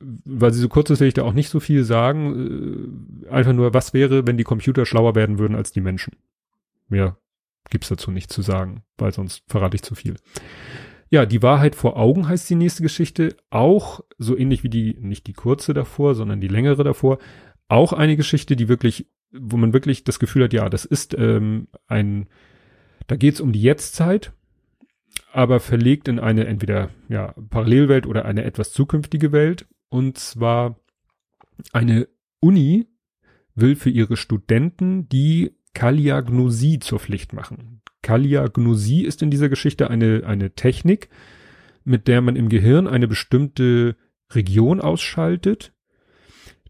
Weil 0.00 0.52
sie 0.52 0.60
so 0.60 0.68
kurz 0.68 0.90
ist, 0.90 1.00
will 1.00 1.08
ich 1.08 1.14
da 1.14 1.24
auch 1.24 1.32
nicht 1.32 1.48
so 1.48 1.58
viel 1.58 1.82
sagen. 1.82 3.24
Äh, 3.26 3.30
einfach 3.30 3.52
nur, 3.52 3.74
was 3.74 3.94
wäre, 3.94 4.26
wenn 4.26 4.36
die 4.36 4.44
Computer 4.44 4.86
schlauer 4.86 5.16
werden 5.16 5.38
würden 5.38 5.56
als 5.56 5.72
die 5.72 5.80
Menschen? 5.80 6.14
Mehr 6.88 7.18
gibt's 7.68 7.88
dazu 7.88 8.10
nicht 8.10 8.32
zu 8.32 8.42
sagen, 8.42 8.82
weil 8.96 9.12
sonst 9.12 9.42
verrate 9.48 9.74
ich 9.74 9.82
zu 9.82 9.94
viel. 9.94 10.14
Ja, 11.10 11.24
die 11.24 11.42
Wahrheit 11.42 11.74
vor 11.74 11.96
Augen 11.96 12.28
heißt 12.28 12.48
die 12.50 12.54
nächste 12.54 12.82
Geschichte. 12.82 13.36
Auch 13.50 14.00
so 14.18 14.36
ähnlich 14.36 14.62
wie 14.62 14.68
die, 14.68 14.96
nicht 15.00 15.26
die 15.26 15.32
kurze 15.32 15.72
davor, 15.74 16.14
sondern 16.14 16.40
die 16.40 16.48
längere 16.48 16.84
davor. 16.84 17.18
Auch 17.68 17.92
eine 17.92 18.16
Geschichte, 18.16 18.56
die 18.56 18.68
wirklich, 18.68 19.06
wo 19.32 19.56
man 19.56 19.72
wirklich 19.72 20.04
das 20.04 20.18
Gefühl 20.18 20.44
hat, 20.44 20.52
ja, 20.52 20.68
das 20.68 20.84
ist 20.84 21.16
ähm, 21.18 21.68
ein, 21.86 22.28
da 23.06 23.16
geht's 23.16 23.40
um 23.40 23.52
die 23.52 23.62
Jetztzeit, 23.62 24.32
aber 25.32 25.60
verlegt 25.60 26.08
in 26.08 26.18
eine 26.18 26.46
entweder 26.46 26.90
ja 27.08 27.34
Parallelwelt 27.50 28.06
oder 28.06 28.24
eine 28.24 28.44
etwas 28.44 28.72
zukünftige 28.72 29.32
Welt. 29.32 29.66
Und 29.88 30.18
zwar 30.18 30.78
eine 31.72 32.08
Uni 32.40 32.86
will 33.54 33.76
für 33.76 33.90
ihre 33.90 34.16
Studenten 34.16 35.08
die 35.08 35.56
Kaliagnosie 35.74 36.78
zur 36.78 36.98
Pflicht 36.98 37.32
machen. 37.32 37.82
Kaliagnosie 38.02 39.04
ist 39.04 39.22
in 39.22 39.30
dieser 39.30 39.48
Geschichte 39.48 39.90
eine, 39.90 40.22
eine 40.26 40.50
Technik, 40.50 41.08
mit 41.84 42.08
der 42.08 42.20
man 42.20 42.36
im 42.36 42.48
Gehirn 42.48 42.86
eine 42.86 43.08
bestimmte 43.08 43.96
Region 44.30 44.80
ausschaltet, 44.80 45.72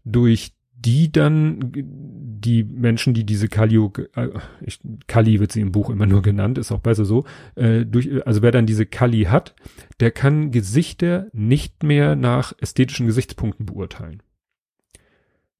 durch 0.05 0.53
die 0.73 1.11
dann 1.11 1.71
die 1.73 2.63
Menschen, 2.63 3.13
die 3.13 3.25
diese 3.25 3.49
Kali, 3.49 3.77
äh, 4.15 4.29
ich, 4.61 4.79
Kali 5.07 5.39
wird 5.39 5.51
sie 5.51 5.59
im 5.59 5.73
Buch 5.73 5.89
immer 5.89 6.05
nur 6.05 6.21
genannt, 6.21 6.57
ist 6.57 6.71
auch 6.71 6.79
besser 6.79 7.03
so, 7.03 7.25
äh, 7.55 7.85
durch, 7.85 8.25
also 8.25 8.41
wer 8.41 8.51
dann 8.51 8.65
diese 8.65 8.85
Kali 8.85 9.23
hat, 9.23 9.55
der 9.99 10.11
kann 10.11 10.51
Gesichter 10.51 11.27
nicht 11.33 11.83
mehr 11.83 12.15
nach 12.15 12.53
ästhetischen 12.59 13.07
Gesichtspunkten 13.07 13.65
beurteilen. 13.65 14.23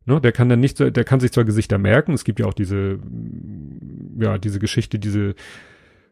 Ne, 0.06 0.22
der 0.22 0.32
kann 0.32 0.50
dann 0.50 0.60
nicht, 0.60 0.80
der 0.80 1.04
kann 1.04 1.20
sich 1.20 1.32
zwar 1.32 1.46
Gesichter 1.46 1.78
merken, 1.78 2.14
es 2.14 2.24
gibt 2.24 2.40
ja 2.40 2.46
auch 2.46 2.54
diese, 2.54 3.00
ja, 4.20 4.38
diese 4.38 4.60
Geschichte, 4.60 4.98
diese 4.98 5.36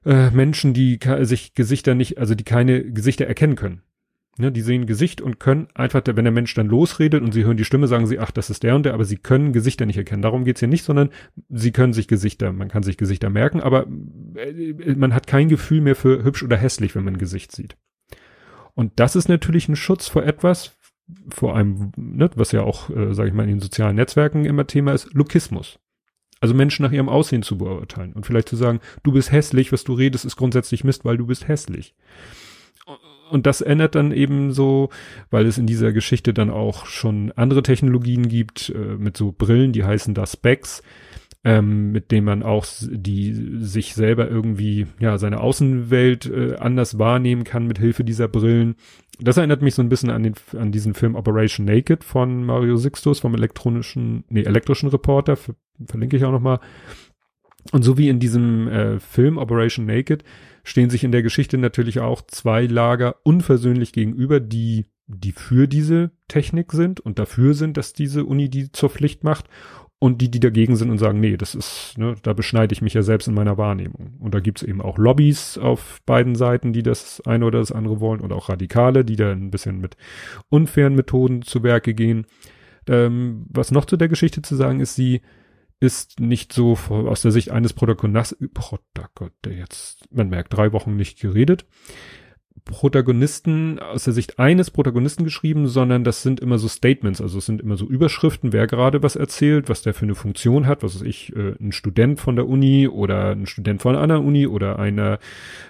äh, 0.05 0.29
Menschen, 0.31 0.73
die 0.73 0.99
sich 1.21 1.53
Gesichter 1.53 1.95
nicht, 1.95 2.17
also 2.17 2.35
die 2.35 2.43
keine 2.43 2.91
Gesichter 2.91 3.25
erkennen 3.25 3.55
können. 3.55 3.81
Ne, 4.39 4.51
die 4.51 4.61
sehen 4.61 4.85
Gesicht 4.85 5.19
und 5.19 5.39
können 5.39 5.67
einfach, 5.73 6.03
wenn 6.05 6.23
der 6.23 6.31
Mensch 6.31 6.53
dann 6.53 6.67
losredet 6.67 7.23
und 7.23 7.31
sie 7.31 7.43
hören 7.43 7.57
die 7.57 7.65
Stimme, 7.65 7.87
sagen 7.87 8.05
sie, 8.05 8.19
ach, 8.19 8.29
das 8.29 8.51
ist 8.51 8.61
der 8.61 8.75
und 8.75 8.85
der, 8.85 8.93
aber 8.93 9.03
sie 9.03 9.17
können 9.17 9.51
Gesichter 9.51 9.87
nicht 9.87 9.97
erkennen. 9.97 10.21
Darum 10.21 10.45
geht's 10.45 10.59
hier 10.59 10.69
nicht, 10.69 10.83
sondern 10.83 11.09
sie 11.49 11.71
können 11.71 11.93
sich 11.93 12.07
Gesichter, 12.07 12.53
man 12.53 12.67
kann 12.67 12.83
sich 12.83 12.97
Gesichter 12.97 13.31
merken, 13.31 13.61
aber 13.61 13.87
äh, 14.35 14.93
man 14.95 15.15
hat 15.15 15.25
kein 15.25 15.49
Gefühl 15.49 15.81
mehr 15.81 15.95
für 15.95 16.23
hübsch 16.23 16.43
oder 16.43 16.55
hässlich, 16.55 16.93
wenn 16.93 17.03
man 17.03 17.15
ein 17.15 17.19
Gesicht 17.19 17.51
sieht. 17.51 17.77
Und 18.75 18.91
das 18.97 19.15
ist 19.15 19.27
natürlich 19.27 19.69
ein 19.69 19.75
Schutz 19.75 20.07
vor 20.07 20.23
etwas, 20.23 20.76
vor 21.29 21.55
einem, 21.55 21.91
ne, 21.95 22.29
was 22.35 22.51
ja 22.51 22.61
auch, 22.61 22.89
äh, 22.89 23.13
sage 23.13 23.29
ich 23.29 23.35
mal, 23.35 23.43
in 23.43 23.49
den 23.49 23.59
sozialen 23.59 23.95
Netzwerken 23.95 24.45
immer 24.45 24.67
Thema 24.67 24.93
ist, 24.93 25.13
Lokismus. 25.13 25.79
Also 26.39 26.53
Menschen 26.53 26.83
nach 26.83 26.91
ihrem 26.91 27.09
Aussehen 27.09 27.41
zu 27.41 27.57
beurteilen 27.57 28.13
und 28.13 28.25
vielleicht 28.25 28.49
zu 28.49 28.55
sagen, 28.55 28.79
du 29.03 29.11
bist 29.11 29.31
hässlich, 29.31 29.71
was 29.71 29.83
du 29.83 29.93
redest, 29.93 30.25
ist 30.25 30.35
grundsätzlich 30.35 30.83
Mist, 30.83 31.03
weil 31.03 31.17
du 31.17 31.25
bist 31.25 31.47
hässlich 31.47 31.95
und 33.29 33.45
das 33.45 33.61
ändert 33.61 33.95
dann 33.95 34.11
eben 34.11 34.51
so, 34.51 34.89
weil 35.29 35.45
es 35.45 35.57
in 35.57 35.67
dieser 35.67 35.91
Geschichte 35.91 36.33
dann 36.33 36.49
auch 36.49 36.85
schon 36.85 37.31
andere 37.35 37.63
Technologien 37.63 38.27
gibt, 38.27 38.69
äh, 38.69 38.95
mit 38.97 39.17
so 39.17 39.33
Brillen, 39.37 39.73
die 39.73 39.83
heißen 39.83 40.13
da 40.13 40.25
Specs, 40.25 40.81
ähm, 41.47 41.93
mit 41.93 42.11
denen 42.11 42.25
man 42.25 42.43
auch 42.43 42.65
die 42.81 43.33
sich 43.59 43.93
selber 43.93 44.29
irgendwie, 44.29 44.85
ja, 44.99 45.17
seine 45.17 45.39
Außenwelt 45.39 46.25
äh, 46.25 46.55
anders 46.57 46.99
wahrnehmen 46.99 47.45
kann 47.45 47.65
mit 47.65 47.79
Hilfe 47.79 48.03
dieser 48.03 48.27
Brillen. 48.27 48.75
Das 49.21 49.37
erinnert 49.37 49.61
mich 49.61 49.73
so 49.73 49.81
ein 49.81 49.87
bisschen 49.87 50.09
an 50.09 50.23
den, 50.23 50.33
an 50.57 50.73
diesen 50.73 50.93
Film 50.93 51.15
Operation 51.15 51.65
Naked 51.65 52.03
von 52.03 52.43
Mario 52.43 52.75
Sixtus 52.75 53.21
vom 53.21 53.33
elektronischen, 53.33 54.25
nee, 54.27 54.41
elektrischen 54.41 54.89
Reporter, 54.89 55.37
verlinke 55.85 56.17
ich 56.17 56.25
auch 56.25 56.33
nochmal. 56.33 56.59
Und 57.71 57.83
so 57.83 57.97
wie 57.97 58.09
in 58.09 58.19
diesem 58.19 58.67
äh, 58.67 58.99
Film 58.99 59.37
Operation 59.37 59.85
Naked 59.85 60.25
stehen 60.65 60.89
sich 60.89 61.05
in 61.05 61.13
der 61.13 61.23
Geschichte 61.23 61.57
natürlich 61.57 62.01
auch 62.01 62.23
zwei 62.27 62.65
Lager 62.65 63.15
unversöhnlich 63.23 63.93
gegenüber, 63.93 64.41
die, 64.41 64.87
die 65.07 65.31
für 65.31 65.69
diese 65.69 66.11
Technik 66.27 66.73
sind 66.73 66.99
und 66.99 67.19
dafür 67.19 67.53
sind, 67.53 67.77
dass 67.77 67.93
diese 67.93 68.25
Uni 68.25 68.49
die 68.49 68.69
zur 68.73 68.89
Pflicht 68.89 69.23
macht 69.23 69.45
und 69.99 70.21
die, 70.21 70.29
die 70.29 70.39
dagegen 70.39 70.75
sind 70.75 70.91
und 70.91 70.99
sagen, 70.99 71.19
nee, 71.19 71.37
das 71.37 71.55
ist, 71.55 71.97
ne, 71.97 72.15
da 72.21 72.33
beschneide 72.33 72.73
ich 72.73 72.81
mich 72.81 72.93
ja 72.93 73.01
selbst 73.01 73.27
in 73.27 73.33
meiner 73.33 73.57
Wahrnehmung. 73.57 74.15
Und 74.19 74.35
da 74.35 74.39
gibt's 74.39 74.61
eben 74.61 74.81
auch 74.81 74.97
Lobbys 74.97 75.57
auf 75.57 76.01
beiden 76.05 76.35
Seiten, 76.35 76.71
die 76.71 76.83
das 76.83 77.21
eine 77.21 77.45
oder 77.45 77.59
das 77.59 77.71
andere 77.71 77.99
wollen 77.99 78.21
und 78.21 78.31
auch 78.31 78.49
Radikale, 78.49 79.03
die 79.03 79.15
da 79.15 79.31
ein 79.31 79.49
bisschen 79.49 79.81
mit 79.81 79.97
unfairen 80.49 80.95
Methoden 80.95 81.41
zu 81.41 81.63
Werke 81.63 81.95
gehen. 81.95 82.27
Ähm, 82.87 83.47
was 83.49 83.71
noch 83.71 83.85
zu 83.85 83.97
der 83.97 84.07
Geschichte 84.07 84.43
zu 84.43 84.55
sagen 84.55 84.79
ist, 84.81 84.95
sie 84.95 85.21
ist 85.79 86.19
nicht 86.19 86.53
so 86.53 86.73
aus 86.89 87.21
der 87.21 87.31
Sicht 87.31 87.51
eines 87.51 87.73
Protagonisten, 87.73 88.49
der 89.43 89.53
jetzt, 89.53 90.13
man 90.13 90.29
merkt, 90.29 90.53
drei 90.55 90.73
Wochen 90.73 90.95
nicht 90.95 91.19
geredet, 91.19 91.65
Protagonisten 92.65 93.79
aus 93.79 94.03
der 94.03 94.13
Sicht 94.13 94.39
eines 94.39 94.71
Protagonisten 94.71 95.23
geschrieben, 95.23 95.67
sondern 95.67 96.03
das 96.03 96.23
sind 96.23 96.39
immer 96.39 96.57
so 96.57 96.67
Statements, 96.67 97.21
also 97.21 97.37
es 97.37 97.45
sind 97.45 97.61
immer 97.61 97.77
so 97.77 97.85
Überschriften, 97.85 98.53
wer 98.53 98.67
gerade 98.67 99.03
was 99.03 99.15
erzählt, 99.15 99.69
was 99.69 99.81
der 99.81 99.93
für 99.93 100.05
eine 100.05 100.15
Funktion 100.15 100.67
hat, 100.67 100.83
was 100.83 100.95
weiß 100.95 101.01
ich, 101.03 101.35
äh, 101.35 101.55
ein 101.59 101.71
Student 101.71 102.19
von 102.19 102.35
der 102.35 102.47
Uni 102.47 102.87
oder 102.87 103.31
ein 103.31 103.45
Student 103.45 103.81
von 103.81 103.95
einer 103.95 104.23
Uni 104.23 104.47
oder 104.47 104.79
einer 104.79 105.19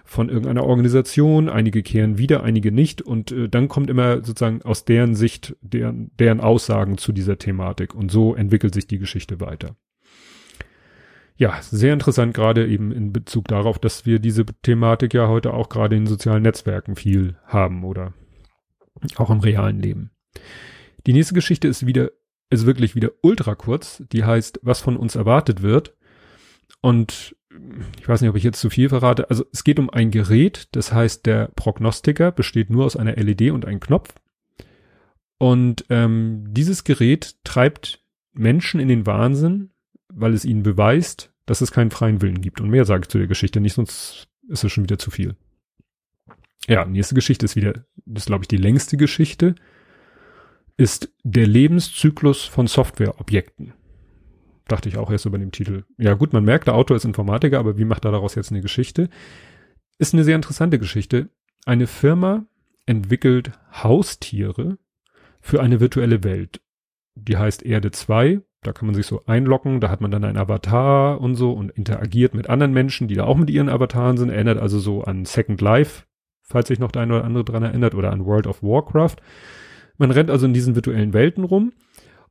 von 0.06 0.30
irgendeiner 0.30 0.64
Organisation, 0.64 1.50
einige 1.50 1.84
kehren 1.84 2.18
wieder, 2.18 2.44
einige 2.44 2.72
nicht. 2.72 3.02
Und 3.02 3.32
äh, 3.32 3.50
dann 3.50 3.68
kommt 3.68 3.90
immer 3.90 4.18
sozusagen 4.18 4.62
aus 4.62 4.86
deren 4.86 5.16
Sicht 5.16 5.56
deren, 5.62 6.12
deren 6.18 6.40
Aussagen 6.40 6.98
zu 6.98 7.12
dieser 7.12 7.38
Thematik. 7.38 7.94
Und 7.94 8.12
so 8.12 8.36
entwickelt 8.36 8.74
sich 8.74 8.88
die 8.88 9.00
Geschichte 9.00 9.40
weiter 9.40 9.76
ja, 11.38 11.62
sehr 11.62 11.94
interessant, 11.94 12.34
gerade 12.34 12.68
eben 12.68 12.92
in 12.92 13.14
Bezug 13.14 13.48
darauf, 13.48 13.78
dass 13.80 14.06
wir 14.06 14.20
diese 14.20 14.46
Thematik 14.46 15.14
ja 15.14 15.28
heute 15.28 15.54
auch 15.54 15.70
gerade 15.70 15.96
in 15.96 16.08
sozialen 16.08 16.44
Netzwerken 16.44 16.96
viel 16.96 17.38
haben 17.46 17.84
oder 17.84 18.14
auch 19.18 19.30
im 19.30 19.40
realen 19.40 19.80
Leben. 19.80 20.12
Die 21.06 21.14
nächste 21.14 21.36
Geschichte 21.36 21.68
ist 21.68 21.86
wieder, 21.86 22.12
ist 22.50 22.66
wirklich 22.66 22.96
wieder 22.96 23.12
ultra 23.22 23.54
kurz. 23.54 24.04
Die 24.12 24.24
heißt, 24.24 24.60
was 24.64 24.82
von 24.82 24.98
uns 24.98 25.16
erwartet 25.16 25.62
wird. 25.62 25.96
Und 26.82 27.36
ich 28.00 28.08
weiß 28.08 28.22
nicht, 28.22 28.30
ob 28.30 28.36
ich 28.36 28.44
jetzt 28.44 28.60
zu 28.60 28.70
viel 28.70 28.90
verrate. 28.90 29.30
Also 29.30 29.46
es 29.52 29.64
geht 29.64 29.80
um 29.80 29.90
ein 29.90 30.12
Gerät, 30.12 30.68
das 30.72 30.92
heißt, 30.92 31.26
der 31.26 31.50
Prognostiker 31.56 32.32
besteht 32.32 32.70
nur 32.70 32.86
aus 32.86 32.96
einer 32.96 33.16
LED 33.16 33.52
und 33.52 33.66
einem 33.66 33.80
Knopf. 33.80 34.14
Und 35.38 35.86
ähm, 35.90 36.46
dieses 36.50 36.84
Gerät 36.84 37.36
treibt 37.44 38.04
Menschen 38.34 38.80
in 38.80 38.88
den 38.88 39.06
Wahnsinn, 39.06 39.72
weil 40.18 40.34
es 40.34 40.46
ihnen 40.46 40.64
beweist, 40.64 41.32
dass 41.46 41.62
es 41.62 41.72
keinen 41.72 41.92
freien 41.92 42.22
Willen 42.22 42.42
gibt. 42.42 42.60
Und 42.60 42.70
mehr 42.70 42.86
sage 42.86 43.04
ich 43.04 43.10
zu 43.10 43.18
der 43.18 43.28
Geschichte 43.28 43.62
nicht, 43.62 43.74
sonst 43.74 44.28
ist 44.50 44.64
es 44.64 44.72
schon 44.72 44.84
wieder 44.84 44.98
zu 44.98 45.12
viel. 45.12 45.36
Ja, 46.68 46.86
nächste 46.86 47.16
Geschichte 47.16 47.46
ist 47.46 47.56
wieder, 47.56 47.86
das 48.06 48.24
ist 48.24 48.28
glaube 48.28 48.44
ich 48.44 48.48
die 48.48 48.58
längste 48.58 48.98
Geschichte, 48.98 49.56
ist 50.76 51.14
der 51.24 51.48
Lebenszyklus 51.48 52.46
von 52.46 52.68
Softwareobjekten. 52.68 53.74
Dachte 54.68 54.90
ich 54.90 54.98
auch 54.98 55.10
erst 55.12 55.26
über 55.26 55.38
dem 55.38 55.52
Titel. 55.52 55.86
Ja 55.98 56.14
gut, 56.16 56.34
man 56.34 56.44
merkt, 56.44 56.68
der 56.68 56.76
Autor 56.76 56.98
ist 56.98 57.06
Informatiker, 57.06 57.60
aber 57.60 57.78
wie 57.78 57.86
macht 57.86 58.04
er 58.04 58.12
daraus 58.12 58.36
jetzt 58.36 58.52
eine 58.52 58.62
Geschichte? 58.62 59.10
Ist 59.98 60.14
eine 60.14 60.24
sehr 60.24 60.36
interessante 60.36 60.78
Geschichte. 60.78 61.30
Eine 61.66 61.88
Firma 61.88 62.46
entwickelt 62.86 63.52
Haustiere 63.72 64.78
für 65.40 65.62
eine 65.62 65.80
virtuelle 65.80 66.24
Welt. 66.24 66.62
Die 67.16 67.38
heißt 67.38 67.64
Erde 67.64 67.92
2 67.92 68.42
da 68.64 68.74
kann 68.74 68.88
man 68.88 68.96
sich 68.96 69.06
so 69.06 69.24
einloggen, 69.26 69.80
da 69.80 69.90
hat 69.90 70.02
man 70.02 70.12
dann 70.12 70.24
ein 70.24 70.38
Avatar 70.38 71.22
und 71.22 71.36
so 71.36 71.52
und 71.54 71.72
interagiert 71.72 72.34
mit 72.34 72.50
anderen 72.50 72.74
Menschen, 72.74 73.08
die 73.08 73.16
da 73.16 73.24
auch 73.24 73.38
mit 73.38 73.50
ihren 73.50 73.70
Avataren 73.70 74.18
sind. 74.18 74.30
Erinnert 74.30 74.58
also 74.58 74.80
so 74.80 75.04
an 75.04 75.26
Second 75.26 75.62
Life, 75.62 76.04
falls 76.42 76.68
sich 76.68 76.80
noch 76.80 76.92
der 76.92 77.04
eine 77.04 77.16
oder 77.16 77.26
andere 77.26 77.44
dran 77.44 77.64
erinnert, 77.64 77.96
oder 77.96 78.12
an 78.12 78.26
World 78.26 78.48
of 78.48 78.64
Warcraft. 78.64 79.18
Man 79.98 80.12
rennt 80.12 80.30
also 80.30 80.46
in 80.46 80.54
diesen 80.54 80.76
virtuellen 80.76 81.14
Welten 81.14 81.44
rum. 81.44 81.74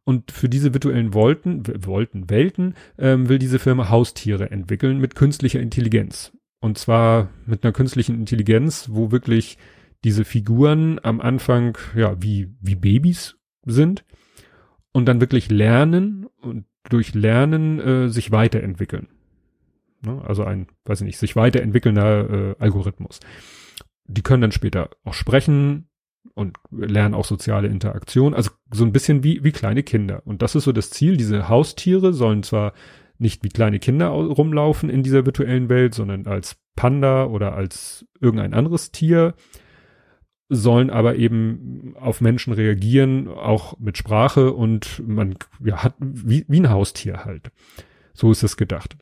Und 0.04 0.30
für 0.30 0.48
diese 0.48 0.72
virtuellen 0.72 1.14
Wolten, 1.14 1.64
Wolten, 1.84 2.30
Welten 2.30 2.74
ähm, 2.96 3.28
will 3.28 3.40
diese 3.40 3.58
Firma 3.58 3.88
Haustiere 3.90 4.52
entwickeln 4.52 4.98
mit 4.98 5.16
künstlicher 5.16 5.58
Intelligenz. 5.58 6.32
Und 6.60 6.78
zwar 6.78 7.30
mit 7.44 7.64
einer 7.64 7.72
künstlichen 7.72 8.14
Intelligenz, 8.14 8.88
wo 8.92 9.10
wirklich 9.10 9.58
diese 10.04 10.24
Figuren 10.24 11.00
am 11.02 11.20
Anfang 11.20 11.76
ja 11.96 12.22
wie 12.22 12.54
wie 12.60 12.76
Babys 12.76 13.36
sind 13.64 14.04
und 14.96 15.04
dann 15.04 15.20
wirklich 15.20 15.50
lernen 15.50 16.24
und 16.40 16.64
durch 16.88 17.12
Lernen 17.12 17.78
äh, 17.80 18.08
sich 18.08 18.30
weiterentwickeln. 18.30 19.08
Ne? 20.00 20.22
Also 20.24 20.42
ein, 20.42 20.68
weiß 20.86 21.02
ich 21.02 21.04
nicht, 21.04 21.18
sich 21.18 21.36
weiterentwickelnder 21.36 22.30
äh, 22.30 22.54
Algorithmus. 22.58 23.20
Die 24.06 24.22
können 24.22 24.40
dann 24.40 24.52
später 24.52 24.88
auch 25.04 25.12
sprechen 25.12 25.90
und 26.32 26.56
lernen 26.70 27.14
auch 27.14 27.26
soziale 27.26 27.68
Interaktion. 27.68 28.32
Also 28.32 28.52
so 28.72 28.86
ein 28.86 28.92
bisschen 28.92 29.22
wie, 29.22 29.44
wie 29.44 29.52
kleine 29.52 29.82
Kinder. 29.82 30.22
Und 30.24 30.40
das 30.40 30.54
ist 30.54 30.64
so 30.64 30.72
das 30.72 30.88
Ziel. 30.88 31.18
Diese 31.18 31.50
Haustiere 31.50 32.14
sollen 32.14 32.42
zwar 32.42 32.72
nicht 33.18 33.44
wie 33.44 33.50
kleine 33.50 33.80
Kinder 33.80 34.08
rumlaufen 34.08 34.88
in 34.88 35.02
dieser 35.02 35.26
virtuellen 35.26 35.68
Welt, 35.68 35.92
sondern 35.94 36.26
als 36.26 36.56
Panda 36.74 37.26
oder 37.26 37.54
als 37.54 38.06
irgendein 38.18 38.54
anderes 38.54 38.92
Tier 38.92 39.34
sollen 40.48 40.90
aber 40.90 41.16
eben 41.16 41.94
auf 41.98 42.20
Menschen 42.20 42.52
reagieren, 42.52 43.28
auch 43.28 43.78
mit 43.78 43.98
Sprache 43.98 44.52
und 44.52 45.02
man 45.06 45.36
ja, 45.64 45.82
hat 45.82 45.94
wie, 45.98 46.44
wie 46.48 46.60
ein 46.60 46.70
Haustier 46.70 47.24
halt. 47.24 47.50
So 48.14 48.30
ist 48.30 48.42
es 48.42 48.56
gedacht. 48.56 48.96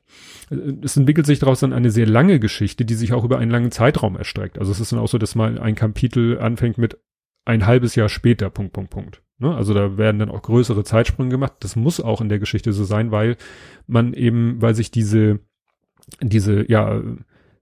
Es 0.83 0.97
entwickelt 0.97 1.27
sich 1.27 1.39
daraus 1.39 1.61
dann 1.61 1.73
eine 1.73 1.91
sehr 1.91 2.07
lange 2.07 2.41
Geschichte, 2.41 2.85
die 2.85 2.95
sich 2.95 3.13
auch 3.13 3.25
über 3.25 3.39
einen 3.39 3.51
langen 3.51 3.71
Zeitraum 3.71 4.17
erstreckt. 4.17 4.59
Also 4.59 4.73
es 4.73 4.81
ist 4.81 4.91
dann 4.91 4.99
auch 4.99 5.09
so, 5.09 5.19
dass 5.19 5.37
mal 5.37 5.59
ein 5.59 5.77
Kapitel 5.77 6.39
anfängt 6.41 6.79
mit 6.79 6.99
ein 7.45 7.67
halbes 7.67 7.95
Jahr 7.95 8.09
später, 8.09 8.51
Punkt, 8.51 8.73
Punkt, 8.73 8.91
Punkt. 8.91 9.23
Ne? 9.39 9.55
Also 9.55 9.75
da 9.75 9.97
werden 9.99 10.19
dann 10.19 10.31
auch 10.31 10.43
größere 10.43 10.83
Zeitsprünge 10.83 11.31
gemacht. 11.31 11.53
Das 11.61 11.77
muss 11.77 12.01
auch 12.01 12.21
in 12.21 12.29
der 12.29 12.39
Geschichte 12.39 12.73
so 12.73 12.85
sein, 12.85 13.13
weil 13.13 13.37
man 13.87 14.15
eben, 14.15 14.61
weil 14.61 14.75
sich 14.75 14.91
diese, 14.91 15.41
diese, 16.21 16.69
ja, 16.71 17.01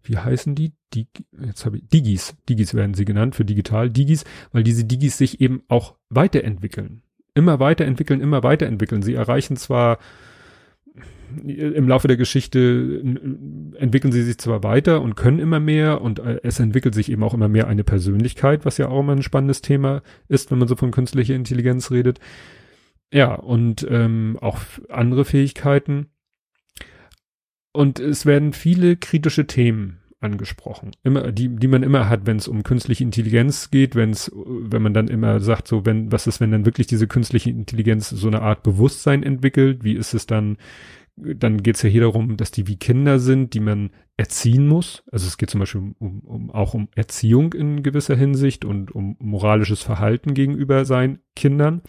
wie 0.03 0.19
heißen 0.19 0.55
die? 0.55 0.73
die 0.95 1.07
jetzt 1.47 1.65
habe 1.65 1.79
ich 1.79 1.89
Digis, 1.89 2.37
Digis 2.49 2.75
werden 2.75 2.95
sie 2.95 3.05
genannt 3.05 3.35
für 3.35 3.45
digital, 3.45 3.91
Digis, 3.91 4.25
weil 4.53 4.63
diese 4.63 4.85
Digis 4.85 5.17
sich 5.17 5.41
eben 5.41 5.63
auch 5.69 5.97
weiterentwickeln. 6.11 7.03
Immer 7.35 7.61
weiterentwickeln, 7.61 8.21
immer 8.21 8.43
weiterentwickeln. 8.43 9.03
Sie 9.03 9.15
erreichen 9.15 9.57
zwar 9.57 9.99
im 11.45 11.89
Laufe 11.89 12.09
der 12.09 12.17
Geschichte 12.17 13.01
entwickeln 13.79 14.13
sie 14.13 14.23
sich 14.23 14.39
zwar 14.39 14.63
weiter 14.63 15.01
und 15.01 15.17
können 15.17 15.39
immer 15.39 15.61
mehr 15.61 16.01
und 16.01 16.19
äh, 16.19 16.41
es 16.43 16.61
entwickelt 16.61 16.95
sich 16.95 17.11
eben 17.11 17.23
auch 17.23 17.35
immer 17.35 17.49
mehr 17.49 17.69
eine 17.69 17.85
Persönlichkeit, 17.85 18.65
was 18.65 18.79
ja 18.79 18.89
auch 18.89 19.01
immer 19.01 19.13
ein 19.13 19.23
spannendes 19.23 19.63
Thema 19.63 20.03
ist, 20.29 20.51
wenn 20.51 20.59
man 20.59 20.69
so 20.69 20.77
von 20.77 20.91
künstlicher 20.91 21.35
Intelligenz 21.35 21.91
redet. 21.91 22.21
Ja, 23.13 23.35
und 23.35 23.87
ähm, 23.91 24.39
auch 24.41 24.61
andere 24.89 25.25
Fähigkeiten. 25.25 26.07
Und 27.73 27.99
es 27.99 28.27
werden 28.27 28.53
viele 28.53 28.97
kritische 28.97 29.47
Themen 29.47 30.03
angesprochen. 30.23 30.93
Immer, 31.03 31.33
die, 31.33 31.49
die 31.49 31.67
man 31.67 31.83
immer 31.83 32.09
hat, 32.09 32.27
wenn 32.27 32.37
es 32.37 32.49
um 32.49 32.63
künstliche 32.63 33.03
Intelligenz 33.03 33.71
geht, 33.71 33.95
wenn 33.97 34.11
es, 34.11 34.31
wenn 34.35 34.83
man 34.83 34.95
dann 34.95 35.09
immer 35.09 35.41
sagt, 35.41 35.69
so, 35.69 35.85
wenn, 35.85 36.13
was 36.13 36.27
ist, 36.27 36.41
wenn 36.41 36.53
dann 36.53 36.65
wirklich 36.65 36.87
diese 36.87 37.09
künstliche 37.09 37.51
Intelligenz 37.51 38.11
so 38.11 38.29
eine 38.29 38.43
Art 38.43 38.63
Bewusstsein 38.63 39.23
entwickelt? 39.23 39.85
Wie 39.85 39.95
ist 39.95 40.15
es 40.15 40.27
dann? 40.27 40.59
Dann 41.17 41.63
geht 41.63 41.77
es 41.77 41.83
ja 41.83 41.91
hier 41.91 42.03
darum, 42.03 42.39
dass 42.39 42.53
die 42.53 42.67
wie 42.69 42.77
Kinder 42.77 43.19
sind, 43.19 43.53
die 43.53 43.61
man 43.61 43.91
erziehen 44.17 44.67
muss. 44.67 45.03
Also 45.13 45.27
es 45.27 45.37
geht 45.37 45.51
zum 45.51 45.61
Beispiel 45.61 45.93
um, 45.99 46.21
um 46.21 46.51
auch 46.51 46.73
um 46.73 46.89
Erziehung 46.95 47.53
in 47.53 47.83
gewisser 47.83 48.17
Hinsicht 48.17 48.65
und 48.65 48.93
um 48.93 49.17
moralisches 49.19 49.83
Verhalten 49.83 50.33
gegenüber 50.33 50.87
seinen 50.87 51.19
Kindern. 51.37 51.83